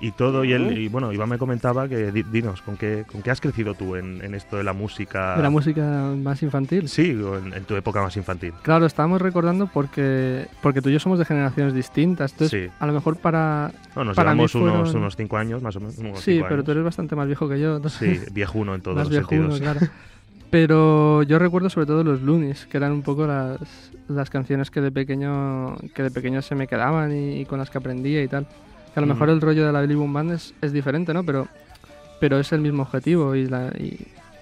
[0.00, 0.44] y todo.
[0.44, 3.40] Y, él, y bueno, Iván me comentaba que, di- dinos, ¿con qué, ¿con qué has
[3.40, 5.36] crecido tú en, en esto de la música?
[5.36, 5.82] De la música
[6.16, 6.88] más infantil.
[6.88, 8.52] Sí, en, en tu época más infantil.
[8.62, 12.32] Claro, estábamos recordando porque porque tú y yo somos de generaciones distintas.
[12.32, 12.76] Entonces, Sí.
[12.80, 13.72] a lo mejor para.
[13.96, 15.98] No, nos para mí llevamos unos, fueron- unos cinco años, más o menos.
[15.98, 16.64] unos Sí, pero años.
[16.64, 17.76] tú eres bastante más viejo que yo.
[17.76, 19.60] entonces- Sí, viejuno en todos más los viejuno, sentidos.
[19.80, 19.92] claro.
[20.50, 23.58] Pero yo recuerdo sobre todo los Loonies, que eran un poco las,
[24.08, 27.70] las canciones que de pequeño que de pequeño se me quedaban y, y con las
[27.70, 28.46] que aprendía y tal.
[28.94, 31.24] Que a lo mejor el rollo de la Billy Boom Band es, es diferente, ¿no?
[31.24, 31.48] Pero
[32.20, 33.98] pero es el mismo objetivo y la y,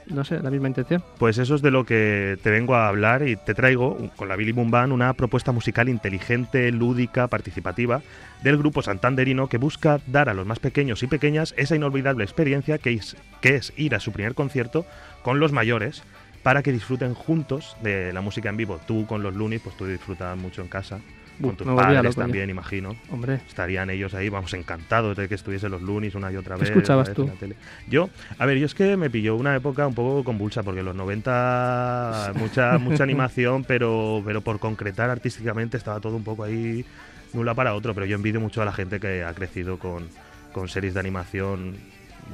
[0.07, 1.03] no sé, la misma intención.
[1.19, 4.37] Pues eso es de lo que te vengo a hablar y te traigo con la
[4.37, 8.03] Billy Boom Band una propuesta musical inteligente, lúdica, participativa
[8.43, 12.79] del grupo santanderino que busca dar a los más pequeños y pequeñas esa inolvidable experiencia
[12.79, 14.85] que es, que es ir a su primer concierto
[15.23, 16.03] con los mayores
[16.43, 18.81] para que disfruten juntos de la música en vivo.
[18.87, 21.01] Tú con los Loonies, pues tú disfrutas mucho en casa.
[21.49, 22.21] Con tus padres yo.
[22.23, 22.97] también, imagino.
[23.11, 23.41] Hombre.
[23.49, 26.71] Estarían ellos ahí, vamos, encantados de que estuviesen los Loonies una y otra ¿Qué vez.
[26.71, 27.23] escuchabas vez tú?
[27.23, 27.57] en la tele.
[27.89, 30.87] Yo, a ver, yo es que me pilló una época un poco convulsa, porque en
[30.87, 36.85] los 90 mucha, mucha animación, pero, pero por concretar artísticamente estaba todo un poco ahí
[37.33, 37.95] de un lado para otro.
[37.95, 40.09] Pero yo envidio mucho a la gente que ha crecido con,
[40.53, 41.77] con series de animación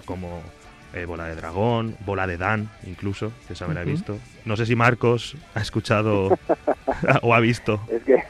[0.04, 0.42] como
[0.94, 4.18] eh, Bola de Dragón, Bola de Dan, incluso, que esa me la he visto.
[4.44, 6.38] No sé si Marcos ha escuchado
[7.22, 7.80] o ha visto.
[7.90, 8.22] Es que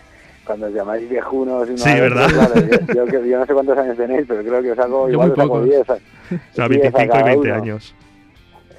[0.48, 1.70] cuando os llamáis viejunos...
[1.70, 2.28] y Sí, ¿verdad?
[2.28, 5.06] claro, yo, yo que- yo no sé cuántos años tenéis, pero creo que os hago
[5.06, 5.68] Yo igual muy os hago pocos.
[5.68, 5.80] 10.
[5.80, 5.98] O sea,
[6.54, 7.54] 10 a 25 y cada 20 uno.
[7.54, 7.94] años.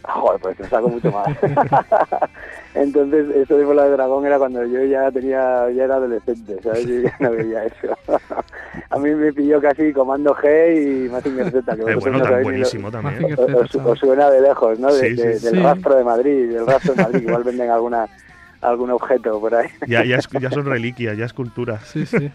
[0.03, 1.27] Joder, pues os saco mucho más.
[2.75, 6.85] Entonces, eso de Bola de Dragón era cuando yo ya tenía, ya era adolescente, ¿sabes?
[6.85, 7.95] Yo ya no veía eso.
[8.91, 12.23] A mí me pilló casi Comando G y Mazinger Z, que Eh, vosotros bueno, no
[12.23, 13.33] tan sabéis ni lo- buenísimo también.
[13.37, 14.93] os, os- os suena de lejos, ¿no?
[14.93, 15.61] De- Sí, de- sí, del sí.
[15.63, 18.07] rastro de Madrid, del rastro de Madrid, igual venden alguna
[18.61, 19.67] algún objeto por ahí.
[19.87, 21.79] Ya, ya, es- ya son reliquias, ya es cultura.
[21.79, 22.31] Sí, sí.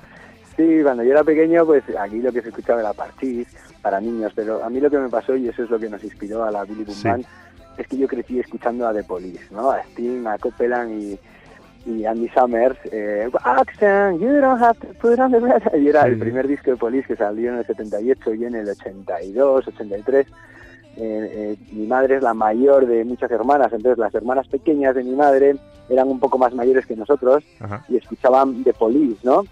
[0.56, 3.48] Sí, cuando yo era pequeño, pues aquí lo que se escuchaba era parchís
[3.82, 6.04] para niños, pero a mí lo que me pasó, y eso es lo que nos
[6.04, 7.08] inspiró a la Billy Boom Sí.
[7.08, 7.24] Band,
[7.76, 9.72] es que yo crecí escuchando a The Police, ¿no?
[9.72, 11.18] A Sting, a Copeland y,
[11.86, 12.78] y Andy Summers.
[12.92, 15.60] Eh, Roxanne, you don't have to put on the red.
[15.76, 18.68] Y era el primer disco de Police que salió en el 78 y en el
[18.68, 20.26] 82, 83.
[20.96, 25.02] Eh, eh, mi madre es la mayor de muchas hermanas, entonces las hermanas pequeñas de
[25.04, 25.56] mi madre
[25.88, 27.84] eran un poco más mayores que nosotros Ajá.
[27.88, 29.44] y escuchaban The Police, ¿no?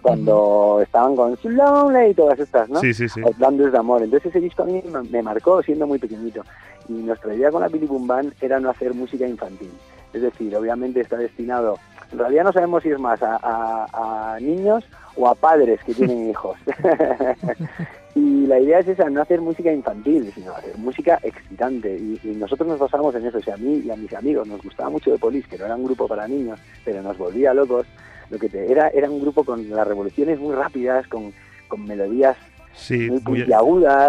[0.00, 2.80] Cuando estaban con Lonely y todas estas, ¿no?
[2.80, 3.20] Sí, sí, sí.
[3.22, 4.02] Outlanders de amor.
[4.02, 6.42] Entonces ese disco a mí me- me marcó siendo muy pequeñito.
[6.88, 9.70] Y nuestra idea con la Billy Boom Band era no hacer música infantil.
[10.12, 11.76] Es decir, obviamente está destinado,
[12.12, 14.84] en realidad no sabemos si es más a, a- a niños
[15.16, 16.56] o a padres que tienen hijos.
[18.18, 21.96] y la idea es esa, no hacer música infantil, sino hacer música excitante.
[21.96, 23.38] Y, y nosotros nos basamos en eso.
[23.38, 25.66] O sea, a mí y a mis amigos nos gustaba mucho de Police, que no
[25.66, 27.86] era un grupo para niños, pero nos volvía locos.
[28.30, 31.32] Lo que te, era, era un grupo con las revoluciones muy rápidas, con,
[31.68, 32.36] con melodías
[32.74, 33.20] Sí, muy muy-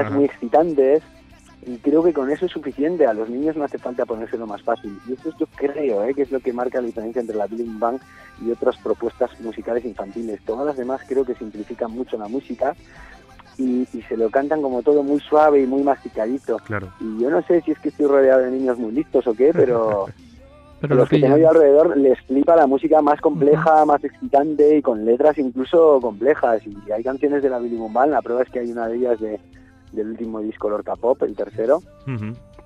[0.01, 0.09] Ajá.
[0.11, 1.01] muy excitantes.
[1.65, 3.05] Y creo que con eso es suficiente.
[3.05, 4.97] A los niños no hace falta ponérselo más fácil.
[5.07, 6.13] Y eso es yo creo ¿eh?
[6.13, 7.99] que es lo que marca la diferencia entre la Billy Bang
[8.41, 10.39] y otras propuestas musicales infantiles.
[10.45, 12.75] Todas las demás creo que simplifican mucho la música
[13.59, 16.57] y, y se lo cantan como todo muy suave y muy masticadito.
[16.65, 16.91] Claro.
[16.99, 19.51] Y yo no sé si es que estoy rodeado de niños muy listos o qué,
[19.53, 20.07] pero,
[20.81, 24.77] Pero los lo que tengo yo alrededor les flipa la música más compleja, más excitante
[24.77, 26.61] y con letras incluso complejas.
[26.65, 28.95] Y hay canciones de la Billy Boom Band, la prueba es que hay una de
[28.95, 29.39] ellas de,
[29.91, 31.81] del último disco Lorca Pop, el tercero.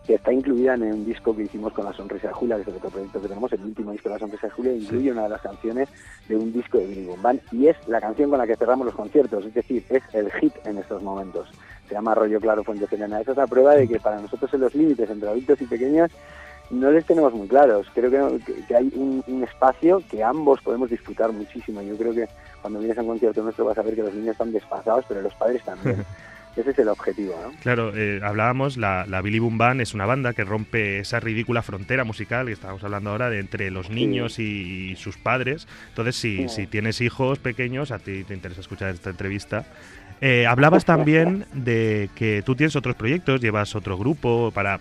[0.05, 2.67] Que está incluida en un disco que hicimos con La Sonrisa de Julia, que es
[2.67, 5.23] el otro proyecto que tenemos, el último disco de La Sonrisa de Julia, incluye una
[5.23, 5.89] de las canciones
[6.27, 8.95] de un disco de Billy Band y es la canción con la que cerramos los
[8.95, 11.47] conciertos, es decir, es el hit en estos momentos.
[11.87, 13.21] Se llama Rollo Claro Fuente Serena.
[13.21, 16.11] Esa es la prueba de que para nosotros en los límites entre adultos y pequeños
[16.69, 17.87] no les tenemos muy claros.
[17.93, 21.81] Creo que, que- que hay un, un espacio que ambos podemos disfrutar muchísimo.
[21.81, 22.27] Yo creo que
[22.61, 25.21] cuando vienes a un concierto nuestro vas a ver que los niños están desfasados, pero
[25.21, 26.03] los padres también.
[26.55, 27.51] Ese es el objetivo, ¿no?
[27.61, 31.63] Claro, eh, hablábamos, la, la Billy Boom Band es una banda que rompe esa ridícula
[31.63, 35.67] frontera musical que estábamos hablando ahora de entre los niños y, y sus padres.
[35.89, 36.49] Entonces, si, Sí.
[36.49, 39.65] si tienes hijos pequeños, a ti te interesa escuchar esta entrevista.
[40.21, 44.79] Eh, hablabas también de que tú tienes otros proyectos, llevas otro grupo para...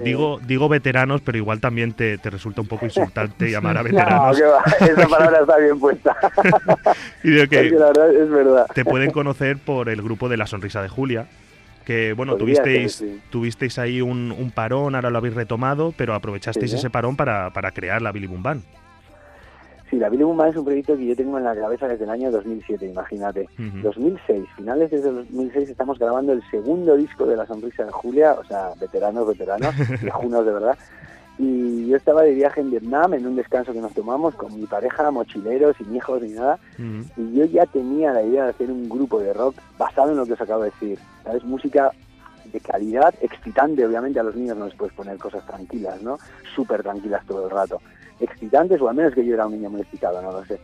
[0.00, 3.88] Digo, digo veteranos, pero igual también te, te resulta un poco insultante llamar a No,
[3.88, 4.40] veteranos.
[4.40, 6.16] va, esa palabra está bien puesta.
[7.24, 8.66] Y de que Porque la verdad es verdad.
[8.74, 11.26] te pueden conocer por el grupo de La Sonrisa de Julia.
[11.84, 13.20] Que bueno, Podría tuvisteis, sí.
[13.30, 16.76] tuvisteis ahí un, un parón, ahora lo habéis retomado, pero aprovechasteis Sí.
[16.76, 18.62] ese parón para, para crear la Billy Boom Band.
[19.90, 22.10] Sí, la Boom Band es un proyecto que yo tengo en la cabeza desde el
[22.10, 23.48] año 2007, imagínate.
[23.58, 23.78] Ujú.
[23.82, 28.44] 2006, finales de 2006 estamos grabando el segundo disco de La Sonrisa de Julia, o
[28.44, 30.78] sea, veteranos, veteranos, viejunos de verdad.
[31.38, 34.66] Y yo estaba de viaje en Vietnam, en un descanso que nos tomamos con mi
[34.66, 36.58] pareja, mochileros, sin hijos ni nada.
[37.16, 40.26] Y yo ya tenía la idea de hacer un grupo de rock basado en lo
[40.26, 40.98] que os acabo de decir.
[41.22, 41.44] ¿Sabes?
[41.44, 41.92] Música
[42.52, 46.18] de calidad, excitante, obviamente a los niños no les puedes poner cosas tranquilas, ¿no?
[46.54, 47.80] Súper tranquilas todo el rato.
[48.20, 50.58] Excitantes, o al menos que yo era un niño muy excitado, no lo sé.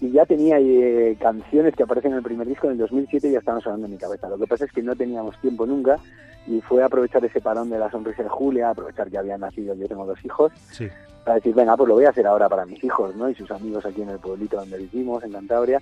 [0.00, 3.32] Y ya tenía eh, canciones que aparecen en el primer disco en el 2007 y
[3.32, 4.28] ya estaban sonando en mi cabeza.
[4.28, 5.98] Lo que pasa es que no teníamos tiempo nunca
[6.46, 9.88] y fue aprovechar ese parón de la sonrisa de Julia, aprovechar que había nacido, yo
[9.88, 10.86] tengo dos hijos, Sí.
[11.24, 13.28] para decir, venga, pues lo voy a hacer ahora para mis hijos, ¿no?
[13.28, 15.80] Y sus amigos aquí en el pueblito donde vivimos, en Cantabria.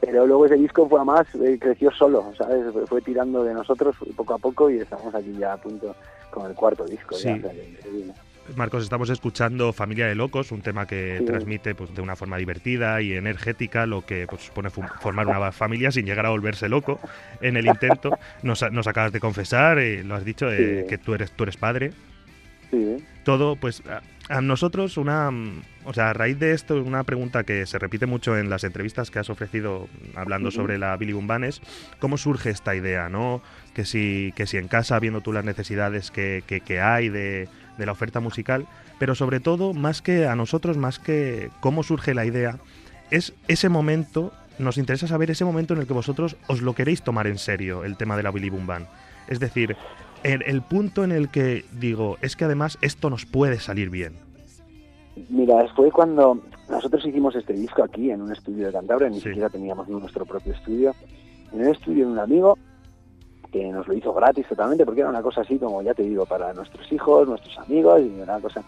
[0.00, 2.64] Pero luego ese disco fue a más, eh, creció solo, ¿sabes?
[2.88, 5.94] Fue, tirando de nosotros poco a poco y estamos aquí ya a punto
[6.30, 7.14] con el cuarto disco.
[7.16, 8.12] ya, o sea, que increíble.
[8.56, 11.24] Marcos, estamos escuchando Familia de Locos, un tema que Sí.
[11.24, 15.90] transmite pues, de una forma divertida y energética lo que pues, supone formar una familia
[15.90, 17.00] sin llegar a volverse loco
[17.40, 18.18] en el intento.
[18.42, 20.88] Nos, nos acabas de confesar, eh, lo has dicho, eh, Sí.
[20.88, 21.92] que tú eres, tú eres padre.
[22.70, 22.96] Sí.
[23.24, 24.02] Todo, pues a,
[24.36, 25.30] a nosotros una,
[25.84, 29.10] o sea, a raíz de esto, una pregunta que se repite mucho en las entrevistas
[29.10, 31.62] que has ofrecido hablando sobre la Billy Boom Band es
[31.98, 33.42] cómo surge esta idea, ¿no?
[33.74, 37.48] Que si, que si en casa, viendo tú las necesidades que, que- que hay de,
[37.78, 38.66] de la oferta musical,
[38.98, 42.58] pero sobre todo, más que a nosotros, más que cómo surge la idea,
[43.10, 47.02] es ese momento, nos interesa saber ese momento en el que vosotros os lo queréis
[47.02, 48.86] tomar en serio, el tema de la Billy Boom Band.
[49.28, 49.76] Es decir,
[50.22, 54.14] el, el punto en el que digo, es que además esto nos puede salir bien.
[55.28, 59.48] Mira, fue cuando nosotros hicimos este disco aquí en un estudio de Cantabria, ni siquiera
[59.48, 60.94] teníamos nuestro propio estudio,
[61.52, 62.58] en un estudio de un amigo
[63.54, 66.26] que nos lo hizo gratis totalmente, porque era una cosa así como, ya te digo,
[66.26, 68.62] para nuestros hijos, nuestros amigos, y una cosa...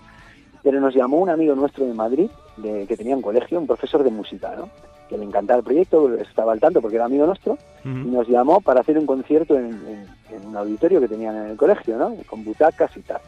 [0.62, 4.04] Pero nos llamó un amigo nuestro de Madrid, de, que tenía un colegio, un profesor
[4.04, 4.68] de música, ¿no?
[5.08, 8.60] Que le encantaba el proyecto, estaba al tanto porque era amigo nuestro, y nos llamó
[8.60, 12.14] para hacer un concierto en, en- en un auditorio que tenían en el colegio, ¿no?
[12.28, 13.20] Con butacas y tal.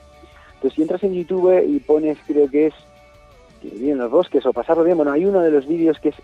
[0.54, 2.74] Entonces, si entras en YouTube y pones, creo que es
[3.60, 6.10] que viví en los bosques o pasarlo bien, bueno, hay uno de los vídeos que
[6.10, 6.16] es,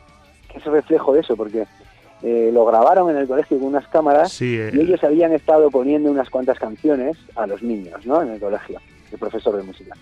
[0.48, 1.66] que es reflejo de eso, porque
[2.26, 5.70] eh, lo grabaron en el colegio con unas cámaras Sí, eh, y ellos habían estado
[5.70, 8.22] poniendo unas cuantas canciones a los niños, ¿no?
[8.22, 8.80] En el colegio,
[9.12, 9.94] el profesor de música.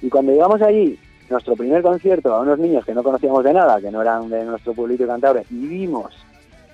[0.00, 0.96] Y cuando llegamos allí,
[1.28, 4.44] nuestro primer concierto a unos niños que no conocíamos de nada, que no eran de
[4.44, 6.14] nuestro pueblito de Cantabria, y vimos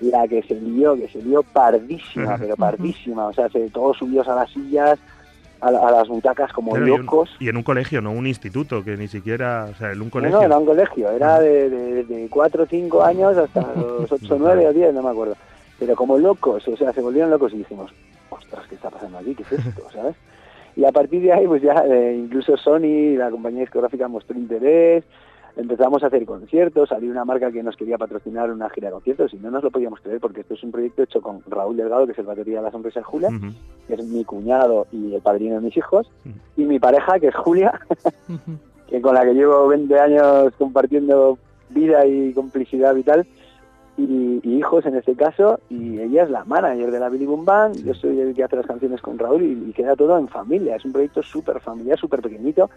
[0.01, 4.27] la que se lió, que se lió pardísima, pero pardísima, o sea, se, todos subidos
[4.27, 4.99] a las sillas,
[5.61, 7.29] a, la- a las butacas como Claro, y, un- locos.
[7.39, 10.37] y en un colegio, no un instituto, que ni siquiera, o sea, en un colegio.
[10.39, 14.35] no, era un colegio, era de, de, de 4 o 5 años hasta los 8
[14.35, 15.35] o 9 o 10, no me acuerdo.
[15.79, 17.91] Pero como locos, o sea, se volvieron locos y dijimos,
[18.29, 19.33] ostras, ¿qué está pasando aquí?
[19.35, 19.83] ¿Qué es esto?
[19.93, 20.15] ¿Sabes?
[20.75, 25.03] Y a partir de ahí, pues ya eh, incluso Sony, la compañía discográfica, mostró interés,
[25.55, 29.33] empezamos a hacer conciertos, salió una marca que nos quería patrocinar una gira de conciertos
[29.33, 32.05] y no nos lo podíamos creer porque esto es un proyecto hecho con Raúl Delgado,
[32.05, 33.29] que es el batería de la de Julia,
[33.87, 36.09] que es mi cuñado y el padrino de mis hijos,
[36.57, 37.79] y mi pareja, que es Julia,
[38.87, 41.37] que con la que llevo 20 años compartiendo
[41.69, 43.25] vida y complicidad vital,
[43.97, 47.45] y, y hijos en este caso, y ella es la manager de la Billy Boom
[47.45, 50.27] Band, yo soy el que hace las canciones con Raúl y, y queda todo en
[50.27, 52.69] familia, es un proyecto súper familiar, súper pequeñito,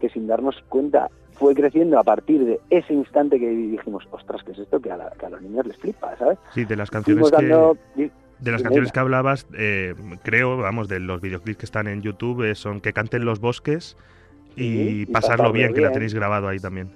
[0.00, 4.52] que sin darnos cuenta fue creciendo a partir de ese instante que dijimos, ostras, ¿qué
[4.52, 4.80] es esto?
[4.80, 6.38] Que a, la- que a los niños les flipa, ¿sabes?
[6.52, 8.10] Sí, de las canciones dando- que...
[8.40, 12.42] De las canciones que hablabas, eh, creo, vamos, de los videoclips que están en YouTube,
[12.50, 13.98] eh, son que canten los bosques
[14.56, 16.88] y, Sí, y pasarlo pasarlo bien, que la tenéis grabado ahí también.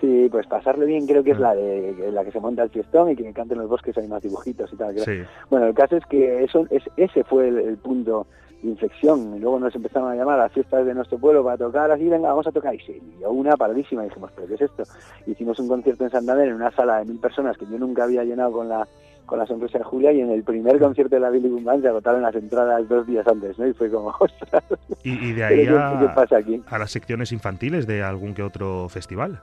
[0.00, 3.10] Sí, pues pasarle bien creo que es la de la que se monta el fiestón
[3.10, 4.98] y que canten en los bosques hay más dibujitos y tal.
[5.00, 5.20] Sí.
[5.50, 8.26] Bueno, el caso es que eso es, ese fue el, el punto
[8.62, 9.34] de inflexión.
[9.36, 12.08] Y luego nos empezaron a llamar a las fiestas de nuestro pueblo para tocar así,
[12.08, 12.74] venga, vamos a tocar.
[12.74, 14.02] Y se lió una paradísima.
[14.04, 14.82] Y dijimos, ¿pero qué es esto?
[15.26, 18.24] Hicimos un concierto en Santander en una sala de mil personas que yo nunca había
[18.24, 18.86] llenado con la
[19.26, 21.82] con la sonrisa de Julia y en el primer concierto de la Billy Boom Band
[21.82, 23.66] se agotaron las entradas dos días antes, ¿no?
[23.66, 24.64] Y fue como, ostras,
[25.04, 26.62] Y, y de ahí ¿Pero qué- a, qué pasa aquí?
[26.66, 29.42] a las secciones infantiles de algún que otro festival.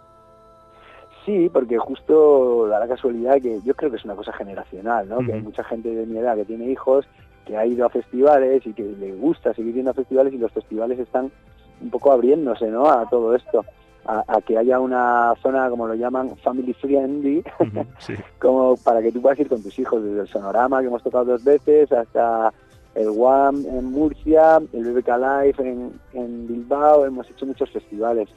[1.24, 5.20] Sí, porque justo da la casualidad que yo creo que es una cosa generacional, ¿no?
[5.20, 7.08] Que hay mucha gente de mi edad que tiene hijos,
[7.46, 10.52] que ha ido a festivales y que le gusta seguir yendo a festivales y los
[10.52, 11.32] festivales están
[11.82, 12.90] un poco abriéndose, ¿no?
[12.90, 13.64] A todo esto,
[14.06, 17.44] a, a que haya una zona, como lo llaman, family friendly,
[18.00, 18.14] Sí.
[18.40, 21.26] como para que tú puedas ir con tus hijos, desde el Sonorama que hemos tocado
[21.26, 22.52] dos veces hasta
[22.96, 28.30] el WAM en Murcia, el BBK Live en, en Bilbao, hemos hecho muchos festivales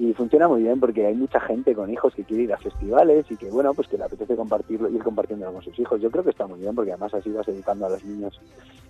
[0.00, 3.26] y funciona muy bien porque hay mucha gente con hijos que quiere ir a festivales
[3.30, 6.00] y que bueno pues que le apetece compartirlo ir compartiéndolo con sus hijos.
[6.00, 8.40] Yo creo que está muy bien porque además así vas educando a los niños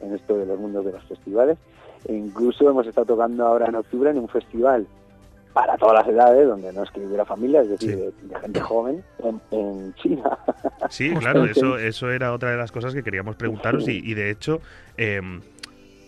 [0.01, 1.59] en esto de los mundos de los festivales.
[2.07, 4.87] E incluso hemos estado tocando ahora en octubre en un festival
[5.53, 7.97] para todas las edades donde no es que hubiera familia es decir Sí.
[7.97, 10.39] de, de gente joven en, en China.
[10.91, 14.31] Sí, claro, eso, eso era otra de las cosas que queríamos preguntaros y, y de
[14.31, 14.61] hecho,
[14.97, 15.21] eh,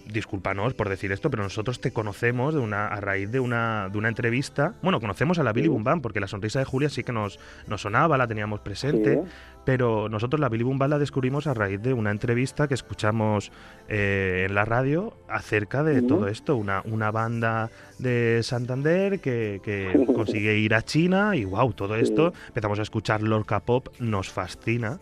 [0.07, 3.99] discúlpanos por decir esto, pero nosotros te conocemos de una, a raíz de una, de
[3.99, 4.75] una entrevista.
[4.83, 5.69] Bueno, conocemos a la Billy Sí.
[5.71, 9.21] Boom Band porque la sonrisa de Julia sí que nos, nos sonaba, la teníamos presente,
[9.23, 9.31] Sí.
[9.65, 13.53] pero nosotros la Billy Boom Band la descubrimos a raíz de una entrevista que escuchamos
[13.89, 16.57] eh, en la radio acerca de todo esto.
[16.57, 22.33] Una, una banda de Santander que, que consigue ir a China y wow, todo esto.
[22.49, 24.99] Empezamos a escuchar Lorca Pop, nos fascina.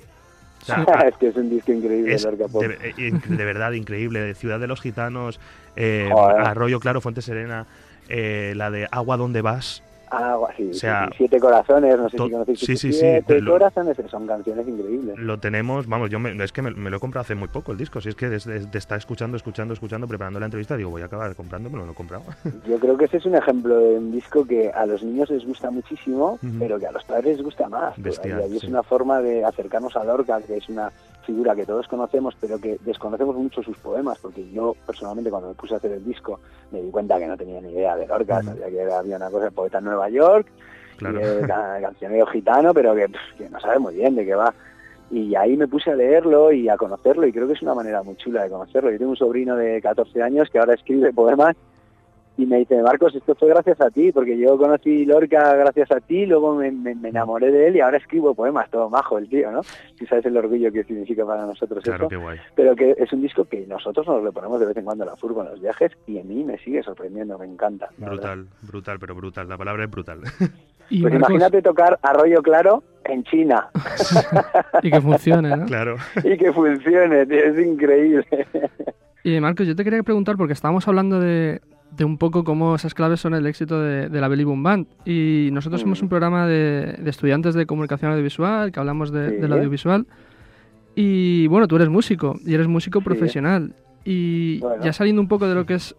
[0.63, 4.35] O sea, es que es un disco increíble es de, eh, de verdad increíble.
[4.35, 5.41] Ciudad de los Gitanos,
[5.77, 6.11] eh.
[6.15, 7.67] Arroyo Claro, Fuente Serena,
[8.09, 9.83] eh, la de Agua Donde Vas.
[10.11, 12.99] Ah, sí, O sea, sí, sí, Siete Corazones, no sé si conocéis sí, sí, sí,
[12.99, 15.17] Siete pero lo- Corazones, son canciones increíbles.
[15.19, 17.73] Lo tenemos, vamos, yo me, es que me, me lo he comprado hace muy poco
[17.73, 18.01] el disco.
[18.01, 21.05] Si es que desde de estar escuchando, escuchando, escuchando, preparando la entrevista, digo, voy a
[21.07, 22.25] acabar comprándomelo, lo he comprado.
[22.69, 25.47] Yo creo que ese es un ejemplo de un disco que a los niños les
[25.47, 27.95] gusta muchísimo, pero que a los padres les gusta más.
[27.97, 28.67] Bestial, y ahí es sí.
[28.67, 30.91] una forma de acercarnos a Lorca, que es una
[31.27, 35.55] figura que todos conocemos, pero que desconocemos mucho sus poemas, porque yo personalmente cuando me
[35.55, 36.41] puse a hacer el disco
[36.73, 39.45] me di cuenta que no tenía ni idea de Lorca, sabía que había una cosa
[39.47, 40.47] de poeta en Nueva York,
[40.97, 41.19] Claro.
[41.19, 44.53] y cancionero gitano, pero que, pff, que no sabe muy bien de qué va.
[45.11, 48.03] Y ahí me puse a leerlo y a conocerlo y creo que es una manera
[48.03, 48.91] muy chula de conocerlo.
[48.91, 51.57] Yo tengo un sobrino de 14 años que ahora escribe poemas
[52.43, 56.01] y me dice, Marcos, esto fue gracias a ti, porque yo conocí Lorca gracias a
[56.01, 59.29] ti, luego me, me- me enamoré de él y ahora escribo poemas, todo majo el
[59.29, 59.63] tío, ¿no?
[59.99, 62.09] Si sabes el orgullo que significa para nosotros Claro, esto.
[62.09, 62.39] qué guay.
[62.55, 65.09] Pero que es un disco que nosotros nos le ponemos de vez en cuando a
[65.09, 67.89] la furgo en los viajes y a mí me sigue sorprendiendo, me encanta.
[67.99, 68.13] verdad.
[68.15, 69.49] Brutal, brutal, pero brutal.
[69.49, 70.21] La palabra es brutal.
[70.89, 73.69] Y, Pues Marcos, imagínate tocar Arroyo Claro en China
[74.83, 75.65] y que funcione, ¿no?
[75.67, 75.97] claro.
[76.25, 78.27] y que funcione, tío, es increíble.
[79.23, 81.61] Y Marcos, yo te quería preguntar, porque estábamos hablando de,
[81.97, 84.87] de un poco cómo esas claves son el éxito de, de la Belly Boom Band.
[85.05, 85.85] Y nosotros Mm.
[85.85, 89.37] somos un programa de, de estudiantes de comunicación audiovisual, que hablamos de- Sí.
[89.37, 90.07] del audiovisual.
[90.95, 93.75] Y bueno, tú eres músico, y eres músico profesional.
[94.05, 94.83] Y Bueno.
[94.83, 95.95] ya saliendo un poco de lo que es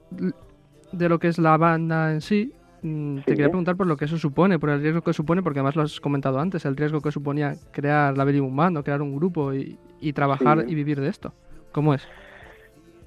[0.91, 2.51] de lo que es la banda en sí,
[2.84, 3.25] mm, te Sí.
[3.27, 5.84] quería preguntar por lo que eso supone, por el riesgo que supone, porque además lo
[5.84, 9.15] has comentado antes, el riesgo que suponía crear la Belly Boom Band o crear un
[9.15, 11.34] grupo y, y trabajar y vivir de esto.
[11.71, 12.06] ¿Cómo es?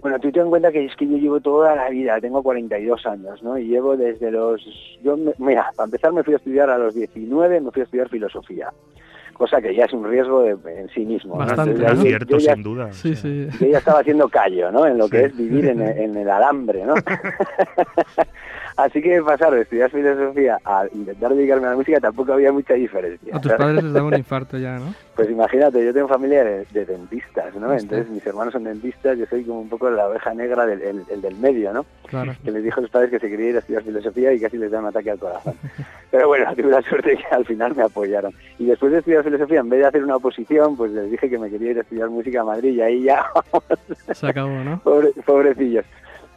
[0.05, 3.07] Bueno, tú ten en cuenta que es que yo llevo toda la vida, tengo 42
[3.07, 3.57] años, ¿no?
[3.57, 4.61] Y llevo desde los...
[5.03, 7.85] Yo, me- mira, para empezar me fui a estudiar a los 19, me fui a
[7.87, 8.69] estudiar filosofía,
[9.33, 11.33] cosa que ya es un riesgo de- en sí mismo.
[11.33, 11.39] ¿no?
[11.47, 12.93] Bastante, Entonces, Es yo- cierto, yo ya- sin duda.
[12.93, 13.49] Sí, sí.
[13.59, 14.87] yo ya estaba haciendo callo, ¿no?
[14.87, 16.93] En lo que es vivir en el, en el alambre, ¿no?
[18.77, 22.75] Así que pasar de estudiar filosofía a intentar dedicarme a la música tampoco había mucha
[22.75, 23.37] diferencia.
[23.37, 24.95] A tus padres les daba un infarto ya, ¿no?
[25.15, 27.73] Pues imagínate, yo tengo familia de, de dentistas, ¿no?
[27.73, 31.05] Entonces mis hermanos son dentistas, yo soy como un poco la oveja negra del, el-
[31.09, 31.87] el del medio, ¿no?
[32.09, 32.33] Claro.
[32.45, 34.59] Que les dijo a sus padres que se quería ir a estudiar filosofía y casi
[34.59, 35.55] les da un ataque al corazón.
[36.11, 38.33] Pero bueno, tuve la suerte que al final me apoyaron.
[38.59, 41.39] Y después de estudiar filosofía, en vez de hacer una oposición, pues les dije que
[41.39, 43.25] me quería ir a estudiar música a Madrid y ahí ya,
[44.15, 44.81] Se acabó, ¿no?
[44.83, 45.85] pobre- pobrecillos.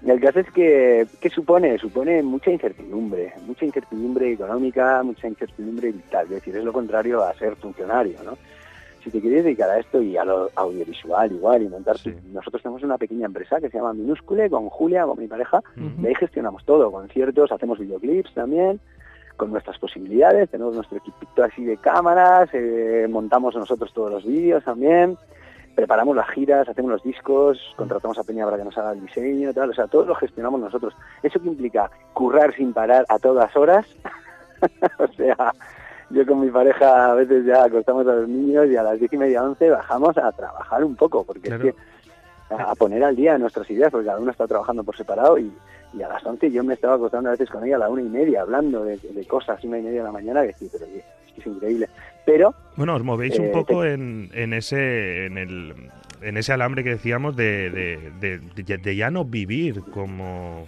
[0.06, 1.78] El caso es que, ¿qué supone?
[1.80, 6.26] Supone mucha incertidumbre, mucha incertidumbre económica, mucha incertidumbre vital.
[6.26, 8.38] Es decir, es lo contrario a ser funcionario, ¿no?
[9.04, 11.96] Si te quieres dedicar a esto y a lo audiovisual igual y montar...
[11.98, 12.16] tu- Sí.
[12.32, 16.02] Nosotros tenemos una pequeña empresa que se llama Minúscule con Julia, con mi pareja, Ujú.
[16.04, 18.80] y ahí gestionamos todo, conciertos, hacemos videoclips también,
[19.36, 24.64] con nuestras posibilidades, tenemos nuestro equipito así de cámaras, eh, montamos nosotros todos los vídeos
[24.64, 25.18] también,
[25.78, 29.54] preparamos las giras, hacemos los discos, contratamos a Peña para que nos haga el diseño,
[29.54, 30.96] tal, o sea, todo lo gestionamos nosotros.
[31.22, 31.92] ¿Eso que implica?
[32.14, 33.86] Currar sin parar a todas horas,
[34.98, 35.54] o sea,
[36.10, 39.14] yo con mi pareja a veces ya acostamos a los niños y a las diez
[39.14, 41.76] y media, once bajamos a trabajar un poco, porque es que
[42.50, 45.54] a, a poner al día nuestras ideas, porque cada uno está trabajando por separado y,
[45.94, 48.02] y a las 11 yo me estaba acostando a veces con ella a la una
[48.02, 50.86] y media hablando de, de cosas, una y media de la mañana, que sí, pero
[50.86, 51.88] oye, es que es increíble.
[52.28, 52.54] Pero...
[52.76, 55.74] Bueno, os movéis un eh, poco te- en, en ese en el
[56.22, 60.68] en ese alambre que decíamos de, de, de- de- de ya no vivir como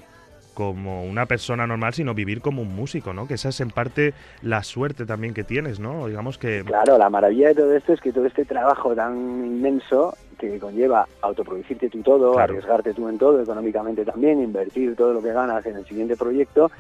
[0.54, 3.28] como una persona normal, sino vivir como un músico, ¿no?
[3.28, 6.08] Que esa es en parte la suerte también que tienes, ¿no?
[6.08, 10.16] Digamos que Claro, la maravilla de todo esto es que todo este trabajo tan inmenso
[10.38, 12.54] que conlleva autoproducirte tú todo, Claro.
[12.54, 16.72] arriesgarte tú en todo, económicamente también, invertir todo lo que ganas en el siguiente proyecto,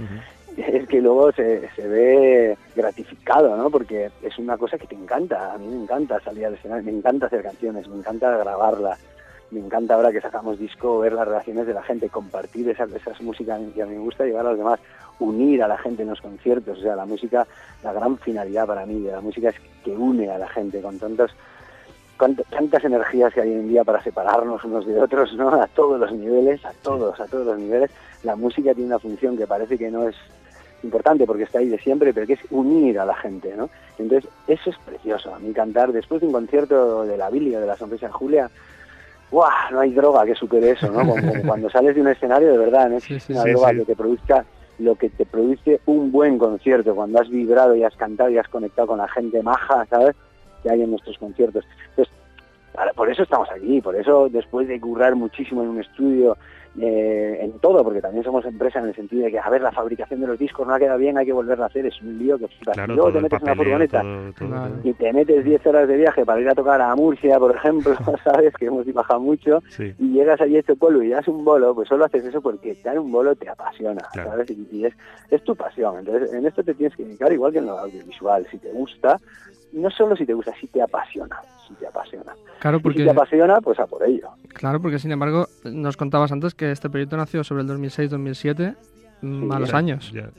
[0.57, 3.69] es que luego se, se ve gratificado, ¿no?
[3.69, 6.97] Porque es una cosa que te encanta, a mí me encanta salir al escenario, me
[6.97, 8.99] encanta hacer canciones, me encanta grabarlas,
[9.51, 13.19] me encanta ahora que sacamos disco, ver las reacciones de la gente, compartir esas, esas
[13.21, 14.79] músicas que a mí me gusta, llevar a los demás,
[15.19, 17.47] unir a la gente en los conciertos, o sea, la música,
[17.83, 20.99] la gran finalidad para mí de la música es que une a la gente con
[20.99, 21.31] tantos
[22.49, 25.49] tantas energías que hay hoy en día para separarnos unos de otros, ¿no?
[25.49, 27.89] A todos los niveles, a todos, a todos los niveles.
[28.23, 30.15] La música tiene una función que parece que no es
[30.83, 33.69] importante porque está ahí de siempre, pero que es unir a la gente, ¿no?
[33.97, 35.33] Entonces, eso es precioso.
[35.33, 38.49] A mí cantar después de un concierto de la Billy o de la Sonrisa Julia,
[39.31, 39.49] ¡guau!
[39.71, 40.99] No hay droga que supere eso, ¿no?
[40.99, 43.77] Como- como cuando sales de un escenario, de verdad, no una sí, droga sí.
[43.77, 44.45] que te produzca
[44.79, 48.47] lo que te produce un buen concierto, cuando has vibrado y has cantado y has
[48.47, 50.15] conectado con la gente maja, ¿sabes?
[50.63, 51.65] Que hay en nuestros conciertos.
[51.89, 52.13] Entonces,
[52.95, 56.37] Por eso estamos aquí, por eso después de currar muchísimo en un estudio,
[56.79, 59.71] eh, en todo, porque también somos empresa en el sentido de que, a ver, la
[59.71, 62.17] fabricación de los discos no ha quedado bien, hay que volverla a hacer, es un
[62.19, 62.75] lío que flipas.
[62.75, 64.75] Claro, y luego te metes en una furgoneta todo- todo- Claro.
[64.83, 67.93] y te metes 10 horas de viaje para ir a tocar a Murcia, por ejemplo,
[68.23, 68.53] ¿sabes?
[68.53, 69.93] Que hemos bajado mucho, Sí.
[69.97, 72.99] y llegas allí hecho polvo y das un bolo, pues solo haces eso porque dar
[72.99, 74.29] un bolo te apasiona, Claro.
[74.29, 74.51] ¿sabes?
[74.51, 74.93] Y, y es,
[75.31, 75.97] es tu pasión.
[75.99, 78.45] Entonces, en esto te tienes que dedicar igual que en lo audiovisual.
[78.51, 79.19] Si te gusta,
[79.73, 82.33] no solo si te gusta, si te apasiona, si te apasiona.
[82.59, 84.29] Claro, Y si porque te apasiona, pues a por ello.
[84.53, 88.75] Claro, porque sin embargo, nos contabas antes que este proyecto nació sobre el 2006-2007,
[89.21, 90.11] mm, Sí, malos ya, años.
[90.11, 90.29] ya.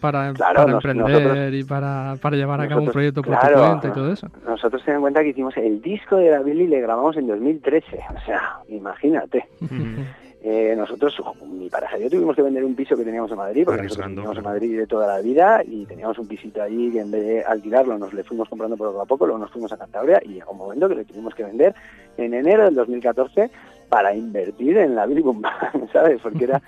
[0.00, 3.38] Para, Claro, para nos- emprender nosotros- y para, para llevar a cabo un proyecto por
[3.38, 4.28] claro, tu cuenta y todo eso.
[4.46, 8.00] Nosotros ten en cuenta que hicimos el disco de la Billy le grabamos en 2013,
[8.14, 9.46] o sea, imagínate.
[10.48, 11.12] Eh, nosotros,
[11.44, 14.06] mi pareja y yo tuvimos que vender un piso que teníamos en Madrid, porque nosotros
[14.06, 14.44] vivíamos en.
[14.44, 17.98] Madrid de toda la vida y teníamos un pisito allí que en vez de alquilarlo
[17.98, 20.58] nos le fuimos comprando poco a poco, luego nos fuimos a Cantabria y llegó un
[20.58, 21.74] momento que le tuvimos que vender
[22.16, 23.50] en enero del 2014
[23.88, 26.20] para invertir en la Band, ¿sabes?
[26.22, 26.62] Porque era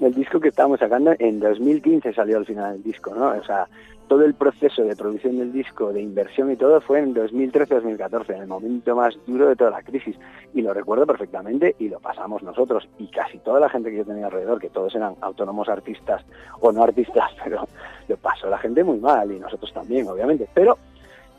[0.00, 3.28] el disco que estábamos sacando en 2015 salió al final el disco, ¿no?
[3.28, 3.66] O sea,
[4.08, 8.42] todo el proceso de producción del disco, de inversión y todo fue en 2013-2014, en
[8.42, 10.16] el momento más duro de toda la crisis.
[10.52, 14.04] Y lo recuerdo perfectamente y lo pasamos nosotros y casi toda la gente que yo
[14.04, 16.22] tenía alrededor, que todos eran autónomos artistas
[16.60, 17.66] o no artistas, pero
[18.08, 20.46] lo pasó la gente muy mal y nosotros también, obviamente.
[20.52, 20.76] Pero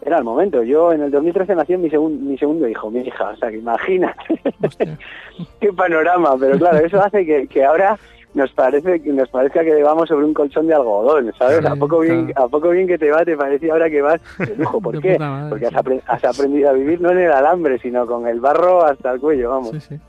[0.01, 0.63] era el momento.
[0.63, 3.29] Yo en el 2013 nació mi, segun- mi segundo hijo, mi hija.
[3.29, 4.41] O sea, que imagínate
[5.61, 6.35] qué panorama.
[6.39, 7.97] Pero claro, eso hace que, que ahora
[8.33, 11.65] nos parece que nos parezca que vamos sobre un colchón de algodón, ¿sabes?
[11.65, 14.55] A poco bien a poco bien que te va, te parece ahora que vas de
[14.55, 14.81] lujo.
[14.81, 15.17] ¿Por qué?
[15.49, 19.19] Porque has, aprendido a vivir no en el alambre, sino con el barro hasta el
[19.19, 19.71] cuello, vamos.
[19.71, 19.99] Sí, sí.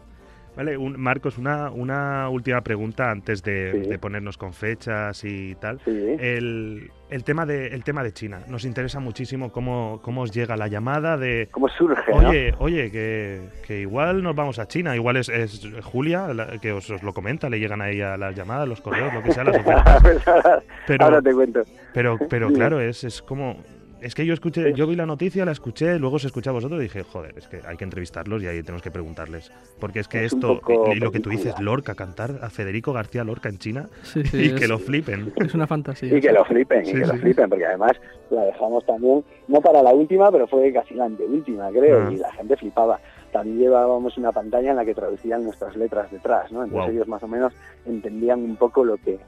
[0.57, 3.91] Vale, un- Marcos, una, una última pregunta antes de, Sí.
[3.91, 5.81] de ponernos con fechas y tal.
[5.85, 5.91] Sí.
[6.19, 8.41] El, el, tema de, el tema de China.
[8.49, 11.49] Nos interesa muchísimo cómo, cómo os llega la llamada de...
[11.51, 12.29] ¿Cómo surge, no?
[12.29, 14.95] Oye, oye, que, que igual nos vamos a China.
[14.95, 18.35] Igual es, es Julia la- que os, os lo comenta, le llegan ahí a las
[18.37, 20.03] llamadas, los correos, lo que sea, las ofertas.
[20.03, 21.63] Pues ahora, Pero- ahora te cuento.
[21.93, 23.57] Pero, pero claro, es, es como...
[24.05, 26.79] Es que yo escuché, yo vi la noticia, la escuché, luego se escucha a vosotros
[26.79, 29.51] y dije, joder, es que hay que entrevistarlos y ahí tenemos que preguntarles.
[29.81, 30.61] Porque es que Es esto,
[30.95, 34.37] y lo que tú dices, Lorca, cantar a Federico García Lorca en China Sí, sí,
[34.43, 35.33] y es- que lo flipen.
[35.37, 36.15] Es una fantasía.
[36.17, 37.93] Y que lo flipen, y Sí, que lo flipen, porque además
[38.29, 42.13] la dejamos también, no para la última, pero fue casi la anteúltima, creo, Ah.
[42.13, 43.01] y la gente flipaba.
[43.33, 46.63] También llevábamos una pantalla en la que traducían nuestras letras detrás, ¿no?
[46.63, 47.55] Entonces ellos más o menos
[47.87, 49.19] entendían un poco lo que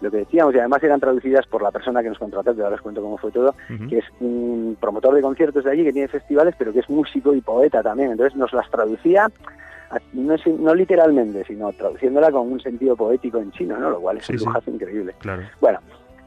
[0.00, 2.76] lo que decíamos y además eran traducidas por la persona que nos contrató, que ahora
[2.76, 3.54] os cuento cómo fue todo,
[3.88, 7.34] que es un promotor de conciertos de allí que tiene festivales, pero que es músico
[7.34, 8.10] y poeta también.
[8.12, 9.28] Entonces nos las traducía,
[10.12, 13.90] no, es- no literalmente, sino traduciéndola con un sentido poético en chino, ¿no?
[13.90, 14.44] Lo cual es Sí, un sí.
[14.44, 15.14] lujazo increíble.
[15.18, 15.42] Claro.
[15.60, 15.78] Bueno,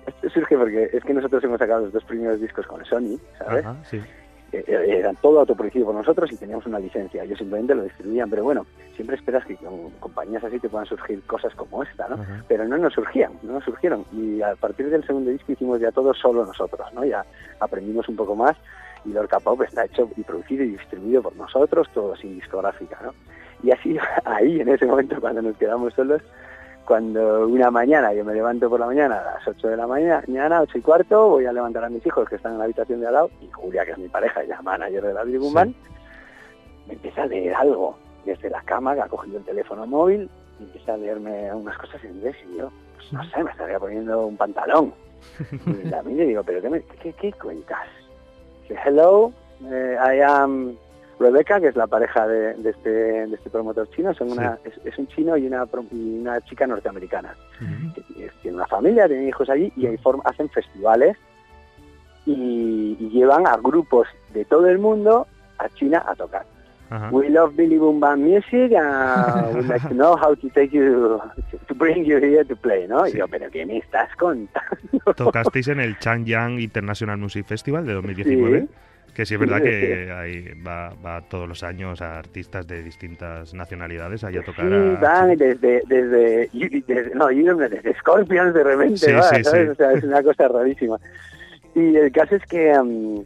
[0.08, 3.66] esto surge porque es que nosotros hemos sacado los dos primeros discos con Sony, ¿sabes?
[3.66, 4.02] Ajá, sí.
[4.52, 7.24] Eh, eran todo autoproducido por nosotros y teníamos una licencia.
[7.24, 11.22] Ellos simplemente lo distribuían, pero bueno, siempre esperas que con compañías así te puedan surgir
[11.24, 12.26] cosas como esta, ¿no?
[12.48, 14.06] Pero no nos surgían, no nos surgieron.
[14.12, 17.06] Y a partir del segundo disco hicimos ya todo solo nosotros, ¿no?
[17.06, 17.26] Ya
[17.60, 18.58] aprendimos un poco más
[19.06, 23.14] y Lorca Pop está hecho y producido y distribuido por nosotros, todo sin discográfica, ¿no?
[23.64, 26.22] Y así, ahí, en ese momento, cuando nos quedamos solos,
[26.90, 30.62] cuando una mañana, yo me levanto por la mañana a las 8 de la mañana,
[30.62, 33.06] 8 y cuarto, voy a levantar a mis hijos que están en la habitación de
[33.06, 35.24] al lado, y Julia, que es mi pareja y la manager de la
[35.54, 35.76] Band,
[36.88, 40.28] me empieza a leer algo desde la cama, que ha cogido el teléfono móvil,
[40.60, 43.78] y empieza a leerme unas cosas en inglés, y yo, pues no sé, me estaría
[43.78, 44.92] poniendo un pantalón.
[45.68, 47.86] Y miro y digo, ¿pero qué, me- qué, qué cuentas?
[48.64, 49.32] Dice, hello,
[49.72, 50.76] eh, I am
[51.20, 54.74] Rebecca, que es la pareja de, de este, de este promotor chino, son una, es,
[54.86, 57.36] es un chino y una, y una chica norteamericana.
[57.94, 58.02] que
[58.42, 61.18] tiene- una familia, tiene hijos allí y ahí form- hacen festivales
[62.26, 66.46] y, y llevan a grupos de todo el mundo a China a tocar.
[67.12, 71.20] We love Billy Boom Band music and we'd like to know how to take you,
[71.68, 73.08] to bring you here to play, ¿no?
[73.08, 75.14] Y yo, pero ¿qué me estás contando?
[75.16, 78.62] Tocasteis en el Changyang International Music Festival de 2019.
[78.62, 78.68] Sí.
[79.20, 83.54] Que sí es verdad que ahí va, va todos los años a artistas de distintas
[83.54, 84.66] nacionalidades ahí a tocar.
[84.66, 89.64] Sí, a- van desde, desde, desde- no, desde Scorpions de repente, Sí, va, sí, ¿sabes?
[89.66, 89.70] sí.
[89.72, 90.98] O sea, es una cosa rarísima.
[91.76, 93.20] Y el caso es que mm,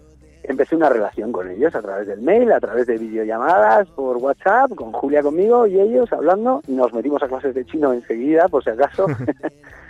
[0.46, 4.72] empecé una relación con ellos a través del mail, a través de videollamadas, por WhatsApp,
[4.74, 6.64] con Julia conmigo y ellos hablando.
[6.68, 9.06] Nos metimos a clases de chino enseguida, por si acaso.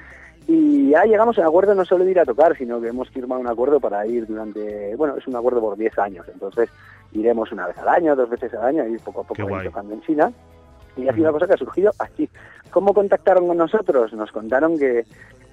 [0.48, 3.10] y ya llegamos a un acuerdo no solo de ir a tocar, sino que hemos
[3.10, 6.26] firmado un acuerdo para ir durante, bueno, es un acuerdo por 10 años.
[6.32, 6.70] Entonces
[7.14, 10.02] iremos una vez al año, dos veces al año, y poco a poco tocando en
[10.02, 10.32] China.
[10.98, 12.30] Y ha sido una cosa que ha surgido aquí.
[12.72, 14.14] ¿Cómo contactaron con nosotros?
[14.14, 15.06] Nos contaron que,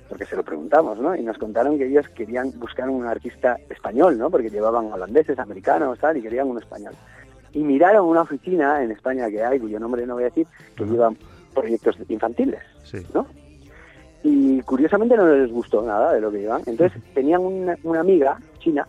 [0.09, 1.15] porque se lo preguntamos, ¿no?
[1.15, 4.29] Y nos contaron que ellos querían buscar un artista español, ¿no?
[4.29, 6.93] Porque llevaban holandeses, americanos, tal, y querían un español.
[7.53, 10.85] Y miraron una oficina en España que hay, cuyo nombre no voy a decir, que
[10.85, 11.13] lleva
[11.55, 12.99] proyectos infantiles, Sí.
[13.15, 13.27] ¿no?
[14.23, 16.63] Y curiosamente no les gustó nada de lo que llevan.
[16.67, 18.87] Entonces tenían una, una amiga china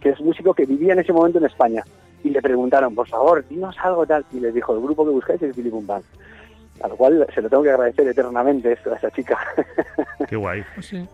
[0.00, 1.82] que es músico que vivía en ese momento en España.
[2.22, 4.24] Y le preguntaron, por favor, dinos algo tal.
[4.32, 6.04] Y les dijo, el grupo que buscáis es Billy Boom Band.
[6.82, 9.38] A lo cual se lo tengo que agradecer eternamente esto a esa chica.
[10.28, 10.64] Qué guay.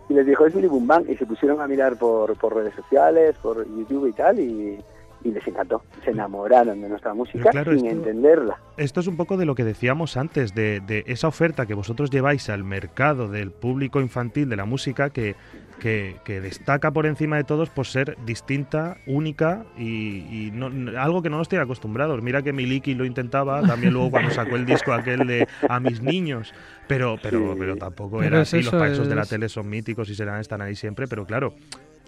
[0.09, 1.09] y les dijo, es Billy Boom Band.
[1.09, 4.41] Y se pusieron a mirar por, por redes sociales, por YouTube y tal.
[4.41, 4.79] Y,
[5.25, 5.83] y les encantó.
[6.05, 8.59] Se enamoraron de nuestra música claro, sin esto- entenderla.
[8.77, 12.11] Esto es un poco de lo que decíamos antes, de, de esa oferta que vosotros
[12.11, 15.37] lleváis al mercado del público infantil de la música que,
[15.79, 21.21] que, que destaca por encima de todos por ser distinta, única y, y no- algo
[21.23, 22.23] que no nos tiene acostumbrados.
[22.23, 26.01] Mira que Miliki lo intentaba también luego cuando sacó el disco aquel de A mis
[26.01, 26.55] niños,
[26.89, 28.63] pero pero, pero tampoco Pero era es así.
[28.63, 31.55] Los países de la es- tele son míticos y serán están ahí siempre, pero claro,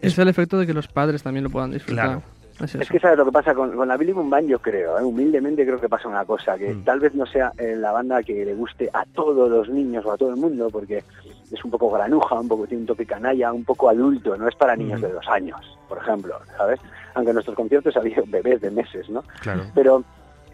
[0.00, 2.06] Es el efecto de que los padres también lo puedan disfrutar.
[2.06, 2.22] Claro.
[2.62, 5.02] Es que sabes lo que pasa con, con la Billy Boom Band, yo creo, ¿eh?
[5.02, 6.84] humildemente creo que pasa una cosa, que Mm.
[6.84, 10.12] tal vez no sea eh, la banda que le guste a todos los niños o
[10.12, 11.02] a todo el mundo, porque
[11.50, 14.54] es un poco granuja, un poco tiene un toque canalla, un poco adulto, no es
[14.54, 15.02] para niños Mm.
[15.04, 16.80] de dos años, por ejemplo, ¿sabes?
[17.14, 19.22] Aunque en nuestros conciertos había bebés de meses, ¿no?
[19.40, 19.62] claro.
[19.74, 20.04] Pero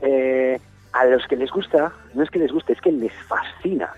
[0.01, 0.59] eh,
[0.93, 3.91] a los que les gusta, no es que les guste, es que les fascina.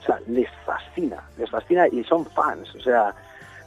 [0.00, 2.74] O sea, les fascina, les fascina y son fans.
[2.74, 3.14] O sea,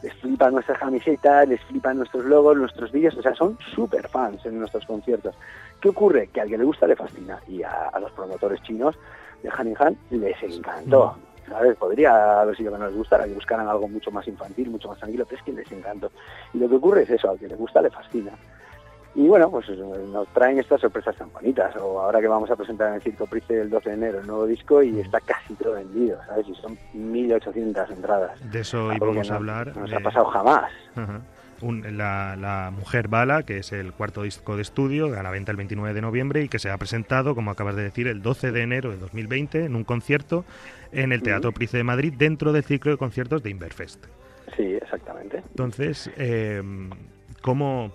[0.03, 3.17] les flipan nuestras camisetas, les flipan nuestros logos, nuestros vídeos.
[3.17, 5.33] O sea, son súper fans en nuestros conciertos.
[5.79, 6.27] ¿Qué ocurre?
[6.27, 7.39] Que al que le gusta le fascina.
[7.47, 8.95] Y a, a los promotores chinos
[9.41, 11.15] de Han in Han les encantó.
[11.47, 11.75] ¿Sabes?
[11.77, 14.97] Podría haber sido que no les gustara, que buscaran algo mucho más infantil, mucho más
[14.97, 16.11] tranquilo, pero es que les encantó.
[16.53, 18.31] Y lo que ocurre es eso, al que le gusta le fascina.
[19.15, 21.75] Y bueno, pues nos traen estas sorpresas tan bonitas.
[21.75, 24.25] O ahora que vamos a presentar en el Circo Price el 12 de enero el
[24.27, 26.47] nuevo disco y está casi todo vendido, ¿sabes?
[26.47, 28.51] Y son 1.800 entradas.
[28.51, 29.73] De eso Algo íbamos a hablar.
[29.75, 30.71] No nos ha pasado jamás.
[30.95, 31.21] Ajá.
[31.61, 35.51] Un- la, la Mujer Bala, que es el cuarto disco de estudio, a la venta
[35.51, 38.51] el 29 de noviembre y que se ha presentado, como acabas de decir, el 12
[38.51, 40.43] de enero de 2020 en un concierto
[40.91, 44.03] en el Teatro Price de Madrid dentro del ciclo de conciertos de Inverfest.
[44.57, 45.37] Sí, exactamente.
[45.51, 46.61] Entonces, eh,
[47.41, 47.91] ¿cómo...?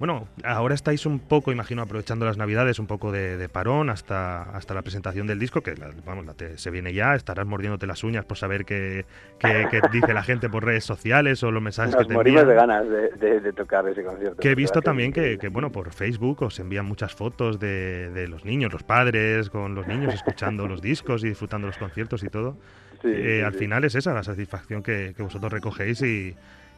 [0.00, 4.44] Bueno, ahora estáis un poco, imagino, aprovechando las navidades, un poco de, de parón hasta,
[4.44, 7.86] hasta la presentación del disco, que la- vamos, la te- se viene ya, estarás mordiéndote
[7.86, 9.04] las uñas por saber qué,
[9.38, 12.40] qué- qué dice la gente por redes sociales o los mensajes Nos que te morimos
[12.44, 12.48] envían.
[12.48, 14.40] de ganas de, de- de tocar ese concierto.
[14.40, 18.26] Que he visto también que, que, bueno, por Facebook os envían muchas fotos de, de
[18.26, 22.28] los niños, los padres con los niños escuchando los discos y disfrutando los conciertos y
[22.30, 22.56] todo.
[23.02, 23.58] Sí, Eh, sí, al sí.
[23.58, 26.34] final es esa la satisfacción que, que vosotros recogéis y,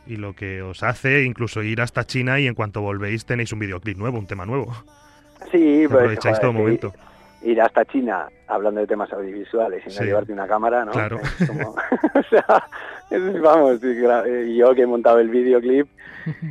[0.06, 3.60] y lo que os hace incluso ir hasta China y en cuanto volvéis tenéis un
[3.60, 4.72] videoclip nuevo, un tema nuevo.
[5.50, 6.92] Sí, pues, Aprovecháis joder, todo que momento.
[7.44, 10.04] Ir hasta China hablando de temas audiovisuales y no Sí.
[10.04, 10.92] llevarte una cámara, ¿no?
[10.92, 11.18] Claro.
[11.40, 11.70] Es como-
[12.14, 12.64] o sea,
[13.10, 15.86] es- vamos, y yo que he montado el videoclip,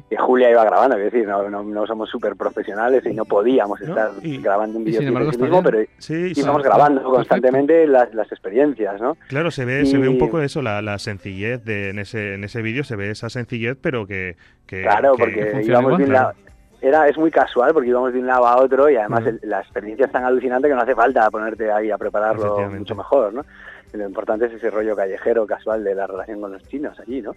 [0.09, 3.79] que Julia iba grabando, es decir, no, no, no somos súper profesionales y no podíamos
[3.79, 5.63] estar grabando un sin videoclip en sí mismo, bien.
[5.63, 9.15] pero Sí, íbamos grabando constantemente las, las experiencias, ¿no?
[9.29, 12.43] Claro, se ve, se ve un poco eso, la, la sencillez de en ese, en
[12.43, 14.35] ese vídeo, se ve esa sencillez, pero que...
[14.67, 16.33] que- Claro, que porque íbamos bien, Claro.
[16.45, 16.50] la,
[16.81, 19.59] era es muy casual porque íbamos de un lado a otro y además el- la
[19.61, 23.45] experiencia es tan alucinante que no hace falta ponerte ahí a prepararlo mucho mejor, ¿no?
[23.93, 27.35] Lo importante es ese rollo callejero casual de la relación con los chinos allí, ¿no?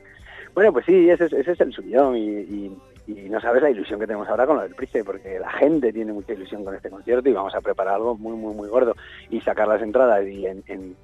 [0.54, 3.68] Bueno, pues sí, ese es, ese es el suyo y, y- y no sabes la
[3.68, 6.74] ilusión que tenemos ahora con lo del Price, porque la gente tiene mucha ilusión con
[6.74, 8.94] este concierto y vamos a preparar algo muy, muy, muy gordo
[9.28, 10.96] y sacar las entradas y en, en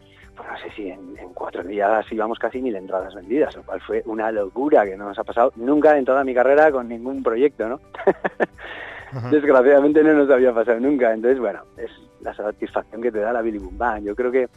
[0.46, 3.80] pues no sé si en, en cuatro días íbamos casi mil entradas vendidas, lo cual
[3.80, 7.22] fue una locura que no nos ha pasado nunca en toda mi carrera con ningún
[7.22, 7.80] proyecto, ¿no?
[9.30, 11.12] Desgraciadamente no nos había pasado nunca.
[11.12, 14.06] Entonces, bueno, es la satisfacción que te da la Billy Boom Band.
[14.06, 14.48] Yo creo que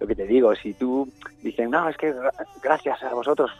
[0.00, 1.08] lo que te digo, si tú
[1.42, 2.32] dices, no, es que gra-
[2.62, 3.50] gracias a vosotros,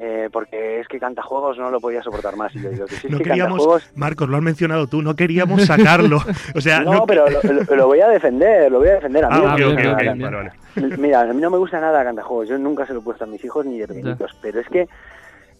[0.00, 2.54] eh, porque es que Cantajuegos no lo podía soportar más.
[2.56, 3.90] Y yo digo que si es No que queríamos, Cantajuegos...
[3.96, 6.18] Marcos, lo has mencionado tú, no queríamos sacarlo.
[6.54, 9.24] O sea, no, no, pero lo, lo- lo voy a defender, lo voy a defender.
[9.24, 10.52] A mí Ah, vale, vale.
[10.98, 12.48] Mira, a mí no me gusta nada Cantajuegos.
[12.48, 14.36] Yo nunca se lo he puesto a mis hijos ni de pequeñitos.
[14.42, 14.88] Pero es que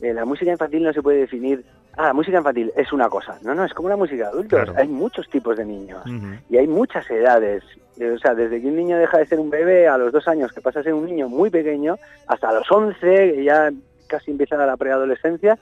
[0.01, 1.65] eh, la música infantil no se puede definir.
[1.97, 3.39] Ah, la música infantil es una cosa.
[3.43, 4.65] No, no, es como la música de adultos.
[4.65, 4.75] Claro.
[4.77, 6.03] Hay muchos tipos de niños
[6.51, 7.63] y hay muchas edades.
[7.97, 10.53] O sea, desde que un niño deja de ser un bebé a los dos años,
[10.53, 12.99] que pasa a ser un niño muy pequeño, hasta los once,
[13.37, 13.71] que ya
[14.07, 15.59] casi empieza la preadolescencia,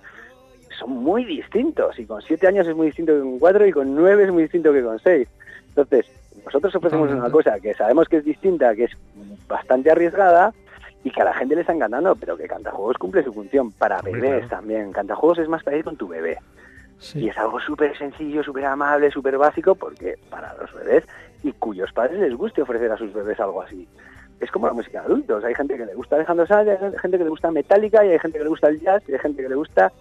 [0.79, 1.99] son muy distintos.
[1.99, 4.43] Y con siete años es muy distinto que con cuatro, y con nueve es muy
[4.45, 5.29] distinto que con seis.
[5.69, 6.07] Entonces,
[6.45, 8.93] nosotros ofrecemos una cosa que sabemos que es distinta, que es
[9.49, 10.53] bastante arriesgada,
[11.05, 14.01] y que a la gente le está encantando, pero que Cantajuegos cumple su función para
[14.03, 14.93] bebés también.
[14.93, 16.39] Cantajuegos es más para ir con tu bebé.
[16.99, 17.25] Sí.
[17.25, 21.05] Y es algo súper sencillo, súper amable, súper básico, porque para los bebés
[21.43, 23.89] y cuyos padres les guste ofrecer a sus bebés algo así.
[24.43, 25.45] Es como la música de adultos.
[25.45, 28.19] Hay gente que le gusta Alejandro Sanz, hay gente que le gusta Metallica, y hay
[28.19, 29.93] gente que le gusta el jazz, y hay gente que le gusta,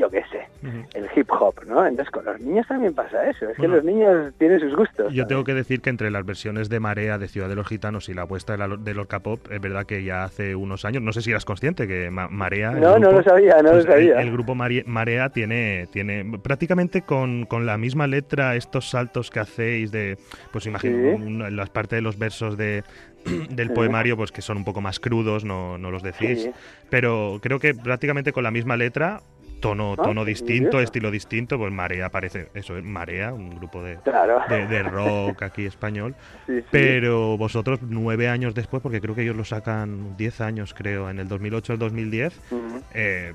[0.00, 0.48] yo qué sé,
[0.94, 1.86] el hip hop, ¿no?
[1.86, 3.48] Entonces con los niños también pasa eso.
[3.50, 3.74] Es Bueno.
[3.74, 5.12] que los niños tienen sus gustos.
[5.12, 8.08] Yo tengo que decir que entre las versiones de Marea de Ciudad de los Gitanos
[8.08, 11.02] y la apuesta de, la, de Lorca Pop, es verdad que ya hace unos años,
[11.02, 12.70] no sé si eras consciente que Ma- Marea.
[12.72, 14.20] No, no grupo, lo sabía, no lo pues, sabía.
[14.20, 19.92] El, grupo Marea tiene, tiene prácticamente con, con la misma letra estos saltos que hacéis
[19.92, 20.16] de,
[20.52, 21.22] pues imagino, Sí.
[21.22, 22.82] un- las partes de los versos de
[23.50, 23.74] del Sí.
[23.74, 26.50] poemario pues que son un poco más crudos no, no los decís Sí.
[26.88, 29.20] pero creo que prácticamente con la misma letra
[29.60, 30.84] tono Ah, tono distinto curioso.
[30.84, 34.40] estilo distinto pues Marea parece eso es Marea un grupo de, Claro.
[34.48, 36.14] de, de rock aquí español.
[36.46, 36.66] Sí, sí.
[36.72, 41.18] Pero vosotros nueve años después, porque creo que ellos lo sacan diez años, creo, en
[41.20, 42.82] el 2008 al 2010, Ujú.
[42.94, 43.32] eh,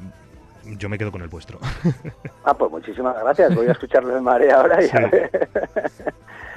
[0.78, 1.60] yo me quedo con el vuestro.
[2.44, 3.56] Ah, pues muchísimas gracias.
[3.56, 5.04] Voy a escucharlo en Marea ahora y a Sí.
[5.12, 5.50] ver.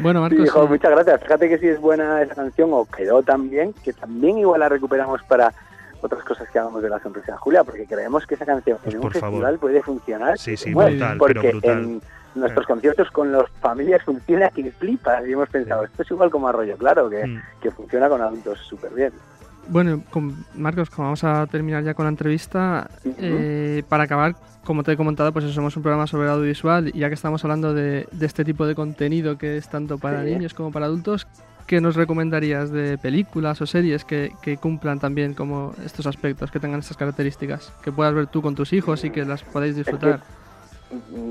[0.00, 1.20] Bueno, Sí, Marcos, hijo, eh, muchas gracias.
[1.22, 4.68] Fíjate que si es buena esa canción o quedó tan bien, que también igual la
[4.68, 5.52] recuperamos para
[6.00, 8.94] otras cosas que hagamos de la sonrisa de Julia, porque creemos que esa canción Pues
[8.94, 9.30] en un favor.
[9.30, 10.38] festival puede funcionar.
[10.38, 11.78] Sí, sí, Bueno, brutal, porque pero brutal.
[11.78, 12.02] en
[12.34, 16.48] nuestros conciertos con las familias funciona que flipas y hemos pensado, esto es igual como
[16.48, 17.42] Arroyo Claro, que, Mm.
[17.60, 19.12] que funciona con adultos súper bien.
[19.70, 22.88] Bueno, con Marcos, como vamos a terminar ya con la entrevista,
[23.18, 24.34] eh, para acabar,
[24.64, 27.44] como te he comentado, pues eso, somos un programa sobre audiovisual y ya que estamos
[27.44, 30.30] hablando de, de este tipo de contenido que es tanto para Sí.
[30.30, 31.26] niños como para adultos,
[31.68, 36.58] ¿qué nos recomendarías de películas o series que, que cumplan también como estos aspectos, que
[36.58, 40.20] tengan estas características, que puedas ver tú con tus hijos y que las podáis disfrutar?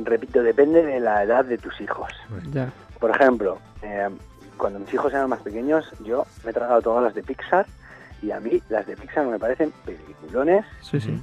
[0.06, 2.14] Repito, depende de la edad de tus hijos.
[2.54, 2.72] Ya.
[3.00, 4.08] Por ejemplo, eh,
[4.58, 7.66] cuando mis hijos eran más pequeños, yo me he tragado todas las de Pixar
[8.22, 11.20] y a mí las de Pixar me parecen peliculones Sí, sí.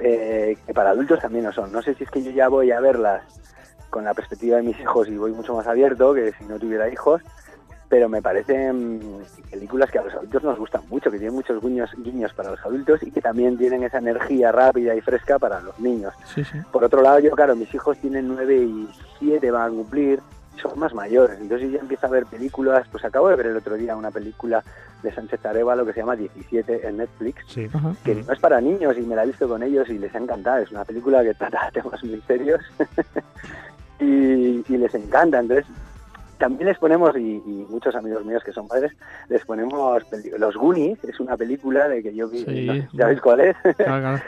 [0.00, 1.70] eh, que para adultos también lo son.
[1.70, 3.22] No sé si es que yo ya voy a verlas
[3.90, 6.88] con la perspectiva de mis hijos y voy mucho más abierto que si no tuviera
[6.90, 7.22] hijos,
[7.88, 9.00] pero me parecen
[9.50, 12.60] películas que a los adultos nos gustan mucho, que tienen muchos guiños, guiños para los
[12.64, 16.12] adultos y que también tienen esa energía rápida y fresca para los niños.
[16.34, 16.58] Sí, sí.
[16.72, 18.88] Por otro lado, yo, claro, mis hijos tienen 9 y
[19.20, 20.20] 7, van a cumplir,
[20.60, 23.56] son más mayores, entonces yo ya empiezo a ver películas, pues acabo de ver el
[23.56, 24.64] otro día una película
[25.02, 27.68] de Sánchez Arevalo que se llama 17 en Netflix, Sí.
[28.02, 30.18] Que no es para niños y me la he visto con ellos y les ha
[30.18, 32.60] encantado, es una película que trata temas muy serios
[34.00, 35.66] y, y les encanta, entonces
[36.38, 38.92] también les ponemos, y, y muchos amigos míos que son padres,
[39.28, 40.02] les ponemos
[40.38, 42.66] Los Goonies, es una película de que yo vi, Sí.
[42.66, 43.56] no si ¿sabéis cuál es?
[43.76, 44.22] Claro, claro.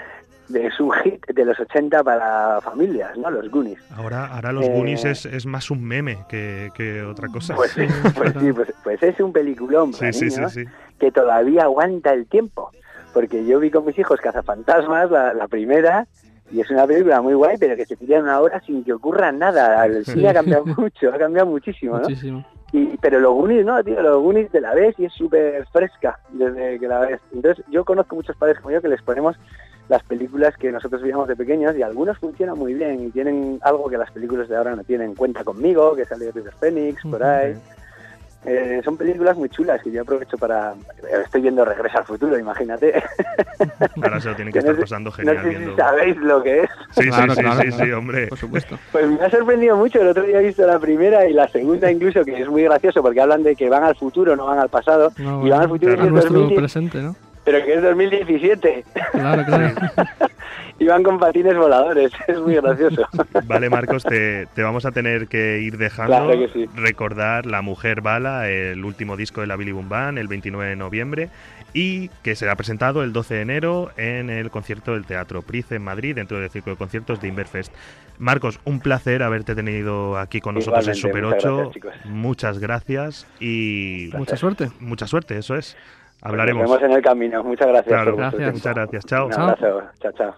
[0.54, 3.30] es un hit de los 80 para familias, ¿no?
[3.30, 3.78] Los Goonies.
[3.94, 7.54] Ahora, ahora los Eh, Goonies es, es más un meme que, que otra cosa.
[7.54, 7.86] Pues, sí,
[8.16, 10.64] pues sí, pues, pues es un peliculón para sí, sí, sí, niños sí.
[10.98, 12.70] que todavía aguanta el tiempo.
[13.12, 16.06] Porque yo vi con mis hijos Cazafantasmas, la, la primera,
[16.50, 19.30] y es una película muy guay, pero que se tira una hora sin que ocurra
[19.32, 19.84] nada.
[19.86, 20.12] El Sí.
[20.12, 22.02] cine ha cambiado mucho, ha cambiado muchísimo, ¿no?
[22.02, 22.44] Muchísimo.
[22.72, 26.18] Y, pero los Goonies no, tío, los Goonies te la ves y es súper fresca
[26.30, 27.20] desde que la ves.
[27.32, 29.36] Entonces yo conozco muchos padres como yo que les ponemos
[29.88, 33.88] las películas que nosotros veíamos de pequeños y algunos funcionan muy bien y tienen algo
[33.88, 35.14] que las películas de ahora no tienen.
[35.14, 37.54] Cuenta conmigo, que sale River Phoenix, por ahí.
[38.44, 40.74] Eh, son películas muy chulas que yo aprovecho para...
[41.24, 43.02] Estoy viendo Regresa al Futuro, imagínate.
[44.02, 45.70] Ahora se lo tienen que estar pasando genial no sé viendo.
[45.72, 46.70] si sabéis lo que es.
[46.92, 47.84] Sí, Claro, sí, sí, claro, sí, claro.
[47.84, 48.26] sí, hombre.
[48.28, 48.78] Por supuesto.
[48.92, 50.00] Pues me ha sorprendido mucho.
[50.00, 53.02] El otro día he visto la primera y la segunda incluso, que es muy gracioso
[53.02, 55.12] porque hablan de que van al futuro, no van al pasado.
[55.18, 57.16] No, y van al futuro y es nuestro 2010, presente, ¿no?
[57.48, 58.84] Pero que es 2017.
[59.12, 59.74] Claro, claro.
[60.78, 62.12] y van con patines voladores.
[62.28, 63.06] Es muy gracioso.
[63.44, 66.14] Vale, Marcos, te, te vamos a tener que ir dejando.
[66.14, 66.66] Claro que sí.
[66.76, 70.76] Recordar La Mujer Bala, el último disco de la Billy Boom Band, el 29 de
[70.76, 71.30] noviembre,
[71.72, 75.82] y que será presentado el 12 de enero en el concierto del Teatro Price en
[75.82, 77.72] Madrid, dentro del ciclo de conciertos de Inverfest.
[78.18, 81.62] Marcos, un placer haberte tenido aquí con nosotros en Super Igualmente, 8.
[81.64, 82.12] muchas gracias.
[82.12, 84.10] Muchas gracias y.
[84.14, 84.68] Mucha suerte.
[84.80, 85.78] Mucha suerte, eso es.
[86.20, 86.62] Nos Hablaremos.
[86.64, 87.44] vemos en el camino.
[87.44, 87.86] Muchas gracias.
[87.94, 88.52] Claro, por Gracias.
[88.54, 89.04] Muchas gracias.
[89.06, 89.26] Chao.
[89.26, 89.82] Un abrazo.
[90.00, 90.34] Chao, chao.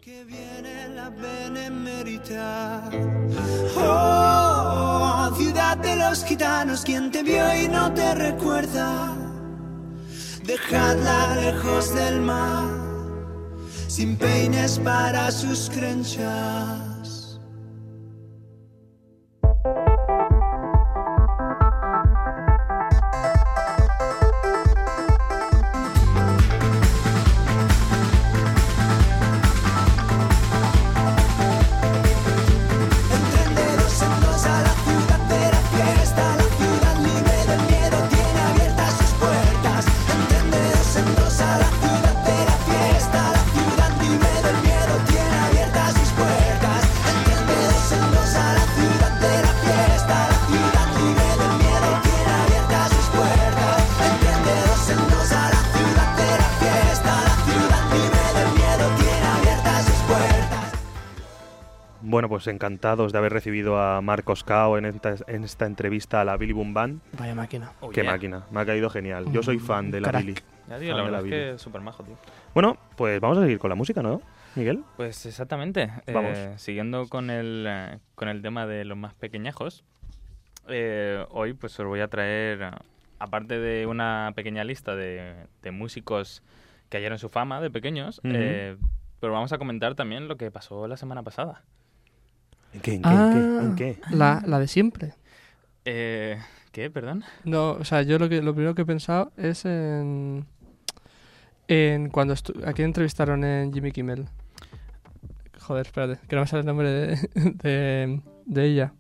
[3.77, 9.15] Oh, ciudad de los gitanos, quien te vio y no te recuerda.
[10.45, 12.69] Dejadla lejos del mar,
[13.89, 17.41] sin peines para sus crenchas.
[62.41, 66.39] Pues encantados de haber recibido a Marcos Cao en esta, en esta entrevista a la
[66.39, 67.03] Billy Boom Band.
[67.19, 67.73] Vaya máquina.
[67.83, 68.13] Oh, Qué yeah.
[68.13, 69.31] máquina, me ha caído genial.
[69.31, 70.25] Yo soy fan de la Crack.
[70.25, 70.35] Billy.
[70.67, 72.17] Ya, tío, Fan la verdad es que es súper majo, tío.
[72.55, 74.23] Bueno, pues vamos a seguir con la música, ¿no,
[74.55, 74.83] Miguel?
[74.97, 75.91] Pues exactamente.
[76.11, 76.33] Vamos.
[76.35, 79.85] Eh, siguiendo con el, eh, con el tema de los más pequeñajos,
[80.69, 82.71] eh, hoy pues os voy a traer,
[83.19, 86.43] aparte de una pequeña lista de, de músicos
[86.89, 88.79] que hallaron su fama de pequeños, eh,
[89.21, 91.65] pero vamos a comentar también lo que pasó la semana pasada.
[92.73, 92.95] ¿En qué?
[92.95, 93.09] ¿En qué?
[93.09, 93.89] Ah, ¿En qué?
[93.89, 94.01] ¿En qué?
[94.17, 95.15] La, la de siempre.
[95.85, 96.39] Eh,
[96.73, 96.91] ¿Qué?
[96.91, 97.25] ¿Perdón?
[97.45, 100.47] No, o sea, yo lo que lo primero que he pensado es en
[101.69, 104.27] en cuando a quién entrevistaron en Jimmy Kimmel.
[105.61, 108.93] Joder, espérate, que no me sale el nombre de, de, de ella.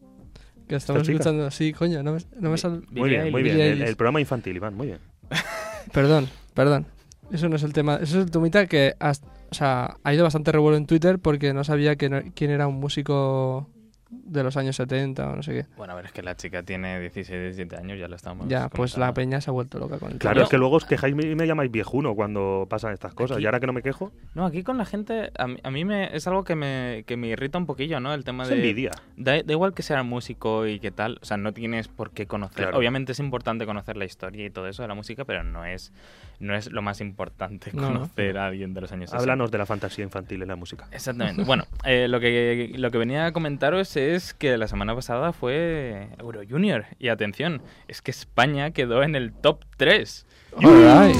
[0.68, 1.50] Que estamos escuchando.
[1.50, 2.82] Sí, coño, no me, no me sale.
[2.92, 3.82] Muy bien, muy bien.
[3.82, 4.98] El, programa infantil, Iván, muy bien.
[5.92, 6.86] Perdón, perdón.
[7.32, 7.96] Eso no es el tema.
[7.96, 11.53] Eso es el temita que has- o sea, ha ido bastante revuelo en Twitter porque
[11.53, 13.68] no sabía no- quién era un músico
[14.30, 15.66] de los años 70 o no sé qué.
[15.76, 18.68] Bueno, a ver, es que la chica tiene 16, 17 años, ya lo estamos Ya,
[18.68, 20.44] pues la peña se ha vuelto loca con el Claro, tema.
[20.44, 23.36] es que luego os quejáis y me llamáis viejuno cuando pasan estas cosas.
[23.36, 25.70] Aquí- Y ahora que no me quejo, No, aquí con la gente, a mí, a
[25.70, 28.14] mí me, es algo que me, que me irrita un poquillo, ¿no?
[28.14, 28.56] El tema es de...
[28.56, 28.92] envidia.
[29.16, 32.26] Da, da igual que sea músico y qué tal, o sea, no tienes por qué
[32.26, 32.64] conocer.
[32.64, 32.78] Claro.
[32.78, 35.92] Obviamente es importante conocer la historia y todo eso de la música, pero no es,
[36.38, 37.88] no es lo más importante No, no.
[38.00, 39.22] conocer a alguien de los años 60.
[39.22, 40.86] Háblanos de la fantasía infantil en la música.
[40.92, 41.42] Exactamente.
[41.44, 46.08] Bueno, eh, lo, que, lo que venía a comentaros es que la semana pasada fue
[46.18, 46.86] Euro Junior.
[46.98, 50.26] Y atención, es que España quedó en el top 3.
[50.62, 51.16] Alright.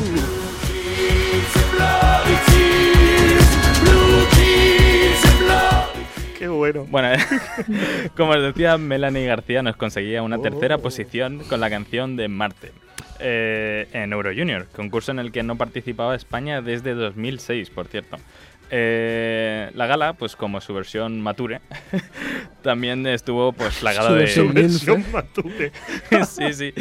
[6.39, 6.87] Qué bueno.
[6.89, 7.09] Bueno,
[8.17, 12.73] como os decía, Melanie García nos conseguía una tercera posición con la canción de Marte.
[13.23, 18.17] eh, en Euro Junior, concurso en el que no participaba España desde 2006, por cierto.
[18.71, 21.61] Eh, la gala, pues como su versión mature,
[22.63, 24.21] también estuvo pues plagada Su de...
[24.21, 25.73] versión Versión Matute.
[26.29, 26.75] sí, sí.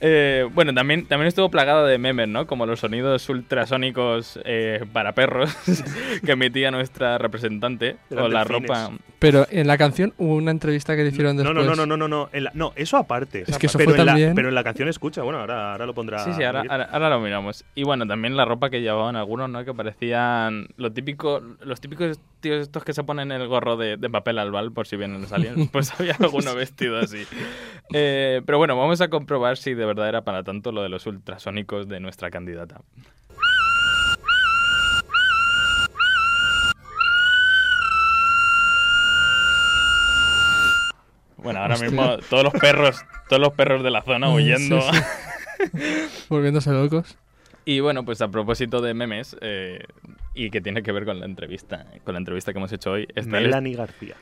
[0.00, 2.46] Eh, bueno, también, también estuvo plagada de memes, ¿no?
[2.46, 5.54] Como los sonidos ultrasónicos eh, para perros
[6.24, 7.96] que emitía nuestra representante.
[8.10, 8.68] Eran o la delfines.
[8.68, 8.90] ropa...
[9.18, 11.64] Pero en la canción hubo una entrevista que le hicieron No, después.
[11.66, 12.28] no, no, no, no, no, no.
[12.34, 13.44] En la- no, eso aparte.
[13.46, 15.72] Es que eso pero fue en la- también- pero en la canción escucha, bueno, ahora,
[15.72, 16.18] ahora lo pondrá.
[16.22, 16.70] Sí, sí, ahora, Miguel.
[16.72, 17.64] ahora, ahora lo miramos.
[17.74, 19.64] Y bueno, también la ropa que llevaban algunos, ¿no?
[19.64, 24.10] Que parecían lo típico, los típicos tíos estos que se ponen el gorro de, de
[24.10, 25.70] papel albal por si vienen los aliens.
[25.72, 27.24] Pues había alguno vestido así.
[27.94, 31.06] Eh, pero bueno, vamos a comprobar si de verdad era para tanto lo de los
[31.06, 32.80] ultrasónicos de nuestra candidata.
[41.36, 41.90] Bueno, ahora Hostia.
[41.90, 44.80] mismo todos los perros, todos los perros de la zona huyendo.
[44.80, 44.98] Sí,
[45.72, 45.78] sí.
[46.28, 47.16] Volviéndose locos.
[47.64, 49.80] Y bueno, pues a propósito de memes, eh,
[50.34, 53.08] y que tiene que ver con la entrevista, con la entrevista que hemos hecho hoy.
[53.14, 54.14] está el- Melanie García.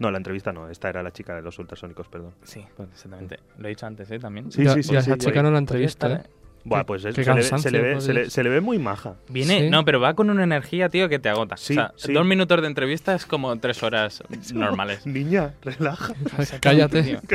[0.00, 2.32] No, la entrevista no, esta era la chica de los ultrasónicos, perdón.
[2.44, 3.40] Sí, exactamente.
[3.58, 4.18] Lo he dicho antes, ¿eh?
[4.18, 4.50] También.
[4.52, 4.92] Sí, Ya- sí, sí.
[4.92, 6.30] ya sí, esa chica no la entrevista, estar, ¿eh?
[6.64, 8.32] Buah, pues es- se, le, ve- cansancio, se le ve, por se, le, Dios.
[8.32, 9.14] se le ve muy maja.
[9.28, 9.70] Viene, Sí.
[9.70, 11.56] no, pero va con una energía, tío, que te agota.
[11.56, 12.12] Sí, o sea, sí.
[12.12, 14.22] dos minutos de entrevista es como tres horas
[14.52, 15.06] normales.
[15.06, 16.12] Niña, relaja.
[16.60, 17.20] Cállate.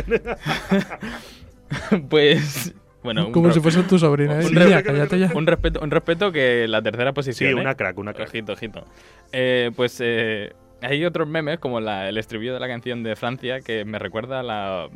[2.09, 4.45] pues, bueno, Como si fuese tu sobrina, ¿eh?
[4.45, 5.31] un Niña, cállate ya.
[5.33, 7.49] Un respeto, un respeto que la tercera posición.
[7.51, 7.59] Sí, ¿eh?
[7.59, 8.29] una crack, una crack.
[8.29, 8.85] Ojito, ojito.
[9.31, 10.53] Eh, pues eh,
[10.83, 14.39] hay otros memes, como la- el estribillo de la canción de Francia, que me recuerda
[14.39, 14.89] a la-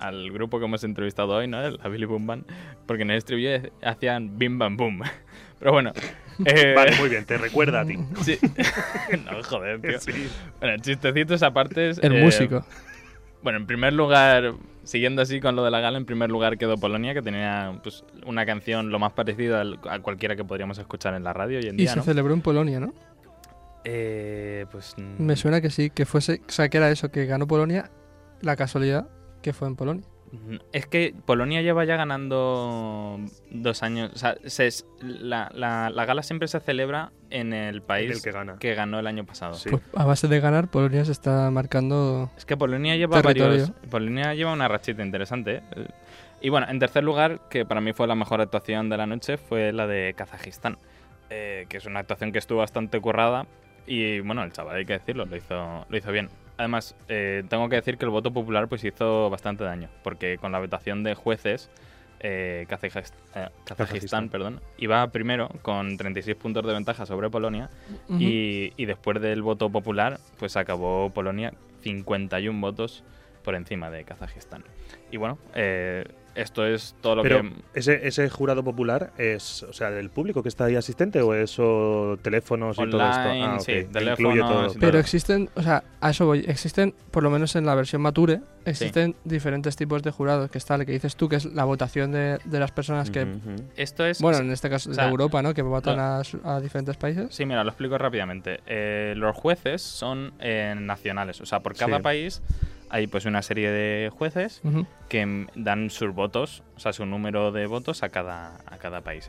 [0.00, 1.60] al grupo que hemos entrevistado hoy, ¿no?
[1.70, 2.44] La Billy Boom Band,
[2.86, 5.02] porque en el estribillo hacían bim bam boom.
[5.60, 5.92] Pero bueno.
[6.44, 7.96] eh, Vale, muy bien, te recuerda a ti.
[8.22, 8.38] Sí.
[9.24, 9.98] no, joder, tío.
[10.00, 10.12] Sí.
[10.60, 11.92] Bueno, chistecitos aparte.
[12.02, 12.66] El músico.
[13.42, 16.76] Bueno, en primer lugar, siguiendo así con lo de la gala, en primer lugar quedó
[16.78, 21.24] Polonia, que tenía pues, una canción lo más parecida a cualquiera que podríamos escuchar en
[21.24, 22.02] la radio hoy en Y día, se ¿no?
[22.02, 22.92] celebró en Polonia, ¿no?
[23.84, 27.26] Eh, pues mm, Me suena que sí, que fuese, o sea, que era eso, que
[27.26, 27.90] ganó Polonia,
[28.40, 29.08] la casualidad
[29.42, 30.04] que fue en Polonia.
[30.32, 33.18] mm, es que Polonia lleva ya ganando
[33.50, 34.10] dos años.
[34.14, 34.70] O sea, se
[35.00, 38.56] la, la- la gala siempre se celebra en el país el que gana.
[38.60, 39.56] ganó el año pasado.
[39.70, 43.48] Pues a base de ganar, Polonia se está marcando Es que Polonia lleva territorio.
[43.50, 43.70] varios.
[43.90, 45.62] Polonia lleva una rachita interesante.
[45.76, 45.86] ¿eh?
[46.40, 49.36] Y bueno, en tercer lugar, que para mí fue la mejor actuación de la noche,
[49.36, 50.78] fue la de Kazajistán.
[51.30, 53.46] eh, que es una actuación que estuvo bastante currada.
[53.86, 56.28] Y bueno, el chaval, hay que decirlo, lo hizo, lo hizo bien.
[56.56, 59.88] Además, eh, tengo que decir que el voto popular pues hizo bastante daño.
[60.02, 61.70] Porque con la votación de jueces,
[62.20, 67.70] eh, eh, Kazajistán, perdón, iba primero con 36 puntos de ventaja sobre Polonia.
[68.08, 73.04] Y, y después del voto popular, pues acabó Polonia 51 votos
[73.44, 74.64] por encima de Kazajistán.
[75.10, 76.04] Y bueno, eh,
[76.34, 77.52] esto es todo lo Pero que...
[77.74, 82.18] ese, ese jurado popular es, o sea, del público que está ahí asistente o eso
[82.22, 83.20] teléfonos y todo esto.
[83.20, 84.64] Online, Ah, sí, teléfonos incluye todo.
[84.64, 84.80] y todo.
[84.80, 88.40] Pero existen, o sea, a eso voy, existen, por lo menos en la versión Mature,
[88.64, 92.12] existen diferentes tipos de jurados, que está el que dices tú, que es la votación
[92.12, 93.26] de, de las personas que...
[93.76, 94.20] Esto es...
[94.20, 95.52] Bueno, en este caso o sea, de Europa, ¿no?
[95.54, 97.26] Que votan lo- a, su- a diferentes países.
[97.34, 98.60] Sí, mira, lo explico rápidamente.
[98.66, 102.02] Eh, los jueces son eh, nacionales, o sea, por cada Sí.
[102.02, 102.42] país
[102.94, 104.62] hay pues una serie de jueces
[105.08, 109.00] que mm, dan sus votos, o sea, su número de votos a cada, a cada
[109.00, 109.26] país.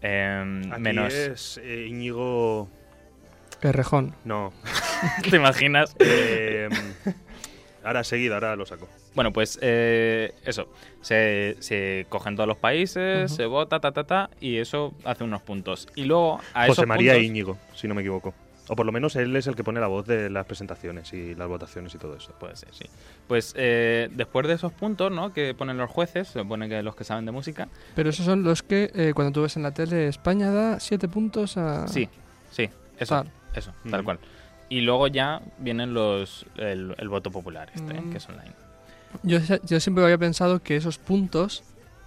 [0.00, 1.12] Em, Aquí menos...
[1.12, 2.68] es eh, Íñigo...
[3.62, 4.14] El rejón.
[4.24, 4.52] No.
[5.28, 5.96] ¿Te imaginas?
[5.98, 6.68] Eh,
[7.82, 8.88] ahora seguido, ahora lo saco.
[9.16, 10.68] Bueno, pues eh, eso,
[11.00, 15.42] se, se cogen todos los países, se vota, ta, ta, ta, y eso hace unos
[15.42, 15.88] puntos.
[15.96, 18.34] Y luego a José esos María puntos, Íñigo, si no me equivoco.
[18.68, 21.34] O por lo menos él es el que pone la voz de las presentaciones y
[21.34, 22.32] las votaciones y todo eso.
[22.40, 22.84] Puede ser, sí.
[23.28, 25.32] Pues eh, después de esos puntos, ¿no?
[25.34, 27.68] Que ponen los jueces, se supone que los que saben de música.
[27.94, 31.08] Pero esos son los que, eh, cuando tú ves en la tele, España da 7
[31.08, 31.86] puntos a...
[31.88, 32.08] Sí,
[32.50, 33.30] sí, eso, Tal.
[33.54, 34.04] eso, tal Mm.
[34.04, 34.18] cual.
[34.70, 38.10] Y luego ya vienen los el, el voto popular, este, Mm.
[38.10, 38.52] que es online.
[39.22, 41.62] Yo, yo siempre había pensado que esos puntos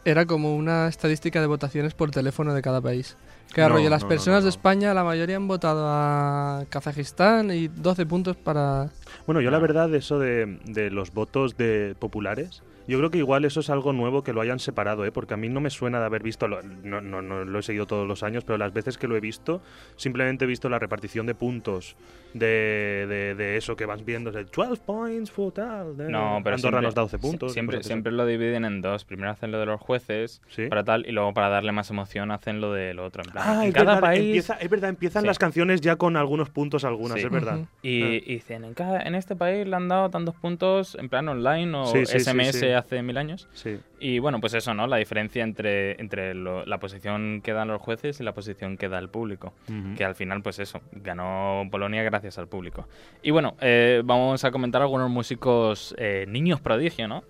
[0.07, 3.17] era como una estadística de votaciones por teléfono de cada país.
[3.53, 4.49] Que No, rollo, las no, no, personas no, de.
[4.49, 8.89] España, la mayoría han votado a Kazajistán y 12 puntos para...
[9.25, 13.45] Bueno, yo la verdad, eso de, de los votos de populares, yo creo que igual
[13.45, 15.11] eso es algo nuevo que lo hayan separado, ¿eh?
[15.11, 17.63] porque a mí no me suena de haber visto, lo- no, no, no lo he
[17.63, 19.61] seguido todos los años, pero las veces que lo he visto,
[19.95, 21.95] simplemente he visto la repartición de puntos
[22.33, 25.97] de, de, de eso que vas viendo, de 12 points for tal.
[25.97, 27.53] de- No, pero Andorra siempre, nos da 12 puntos.
[27.53, 29.05] Siempre, siempre lo dividen en dos.
[29.05, 30.67] Primero hacen lo de los jueces Sí.
[30.67, 33.23] para tal y luego para darle más emoción hacen lo del otro.
[33.23, 35.27] En plan, Ah, en es cada verdad, país empieza- es verdad, empiezan Sí.
[35.27, 37.25] las canciones ya con algunos puntos algunas, Sí.
[37.25, 37.59] es verdad.
[37.81, 38.07] Y, Ah.
[38.07, 41.75] y dicen en cada en este país le han dado tantos puntos en plan online
[41.75, 42.76] o SMS.
[42.77, 43.47] Hace mil años.
[43.53, 43.79] Sí.
[43.99, 44.87] Y bueno, pues eso, ¿no?
[44.87, 48.87] La diferencia entre, entre lo- la posición que dan los jueces y la posición que
[48.89, 49.53] da el público.
[49.95, 52.87] Que al final, pues eso, ganó Polonia gracias al público.
[53.21, 57.23] Y bueno, eh, vamos a comentar algunos músicos eh, niños prodigio, ¿no?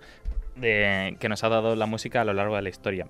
[0.55, 3.07] De, que nos ha dado la música a lo largo de la historia.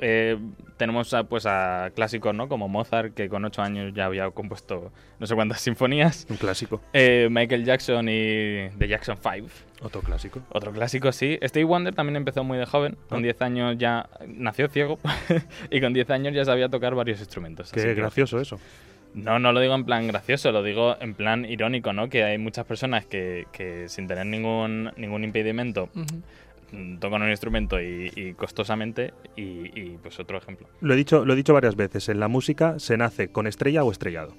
[0.00, 0.38] Eh,
[0.76, 2.48] tenemos a, pues a clásicos, ¿no?
[2.48, 6.26] Como Mozart, que con ocho años ya había compuesto no sé cuántas sinfonías.
[6.30, 6.80] Un clásico.
[6.92, 9.46] Eh, Michael Jackson y The Jackson 5.
[9.82, 10.40] Otro clásico.
[10.50, 11.38] Otro clásico, sí.
[11.42, 12.96] Stevie Wonder también empezó muy de joven.
[13.08, 13.22] Con Ah.
[13.22, 14.98] 10 años ya nació ciego
[15.70, 17.70] y con 10 años ya sabía tocar varios instrumentos.
[17.72, 18.58] Qué Así que- gracioso eso.
[19.12, 22.08] No, no lo digo en plan gracioso, lo digo en plan irónico, ¿no?
[22.08, 25.88] Que hay muchas personas que, que sin tener ningún, ningún impedimento
[26.98, 30.68] tocan un instrumento y, y costosamente y, y, pues otro ejemplo.
[30.80, 32.08] Lo he dicho, lo he dicho varias veces.
[32.08, 34.34] En la música se nace con estrella o estrellado.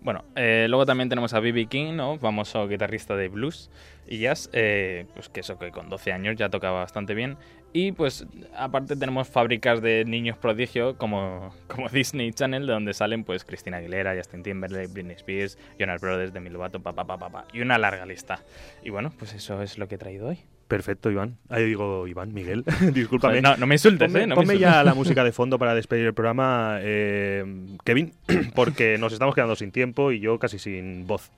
[0.00, 1.66] Bueno, eh, luego también tenemos a B.B.
[1.66, 2.18] King, ¿no?
[2.18, 3.68] Famoso guitarrista de blues
[4.06, 7.36] y jazz, eh, pues que eso que con 12 años ya tocaba bastante bien.
[7.72, 8.24] Y pues
[8.56, 13.78] aparte tenemos fábricas de niños prodigio como, como Disney Channel, de donde salen pues Cristina
[13.78, 18.06] Aguilera, Justin Timberlake, Britney Spears, Jonas Brothers, Demi Lovato, papá, papá, papá, y una larga
[18.06, 18.44] lista.
[18.84, 20.38] Y bueno, pues eso es lo que he traído hoy.
[20.68, 21.38] Perfecto, Iván.
[21.48, 22.62] Ahí digo Iván, Miguel.
[22.92, 23.40] Discúlpame.
[23.40, 24.26] No- no me insultes, ponme, ¿eh?
[24.26, 27.44] No me ponme ya la música de fondo para despedir el programa, eh,
[27.84, 28.12] Kevin,
[28.54, 31.30] porque nos estamos quedando sin tiempo y yo casi sin voz.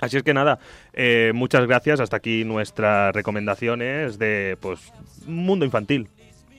[0.00, 0.58] Así es que nada,
[0.92, 2.00] eh, muchas gracias.
[2.00, 4.92] Hasta aquí nuestras recomendaciones de pues
[5.26, 6.08] mundo infantil.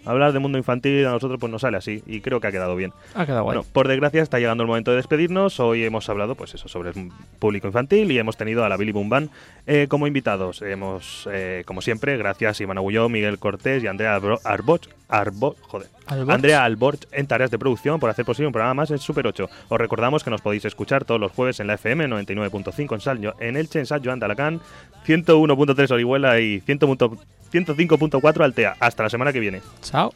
[0.06, 2.76] Hablar de mundo infantil a nosotros pues nos sale así y creo que ha quedado
[2.76, 2.94] bien.
[3.16, 3.58] Ha quedado guay.
[3.58, 5.60] Bueno, por desgracia está llegando el momento de despedirnos.
[5.60, 8.92] Hoy hemos hablado, pues eso, sobre el público infantil y hemos tenido a la Billy
[8.92, 9.30] Boom Band
[9.68, 10.62] eh, como invitados.
[10.62, 16.30] Hemos, eh, como siempre, gracias Iván Agulló, Miguel Cortés y Andrea Arboch, Arbo- joder, ¿Alborch?
[16.36, 19.50] Andrea Alborch en tareas de producción por hacer posible un programa más en Super 8.
[19.70, 23.34] Os recordamos que nos podéis escuchar todos los jueves en la FM 99.5 en Salño,
[23.40, 24.62] en Elche, en San Joan de Alacant,
[25.06, 27.18] 101.3 Orihuela y 100 punto-
[27.52, 28.76] 105.4 Altea.
[28.80, 29.62] Hasta la semana que viene.
[29.82, 30.14] Chao.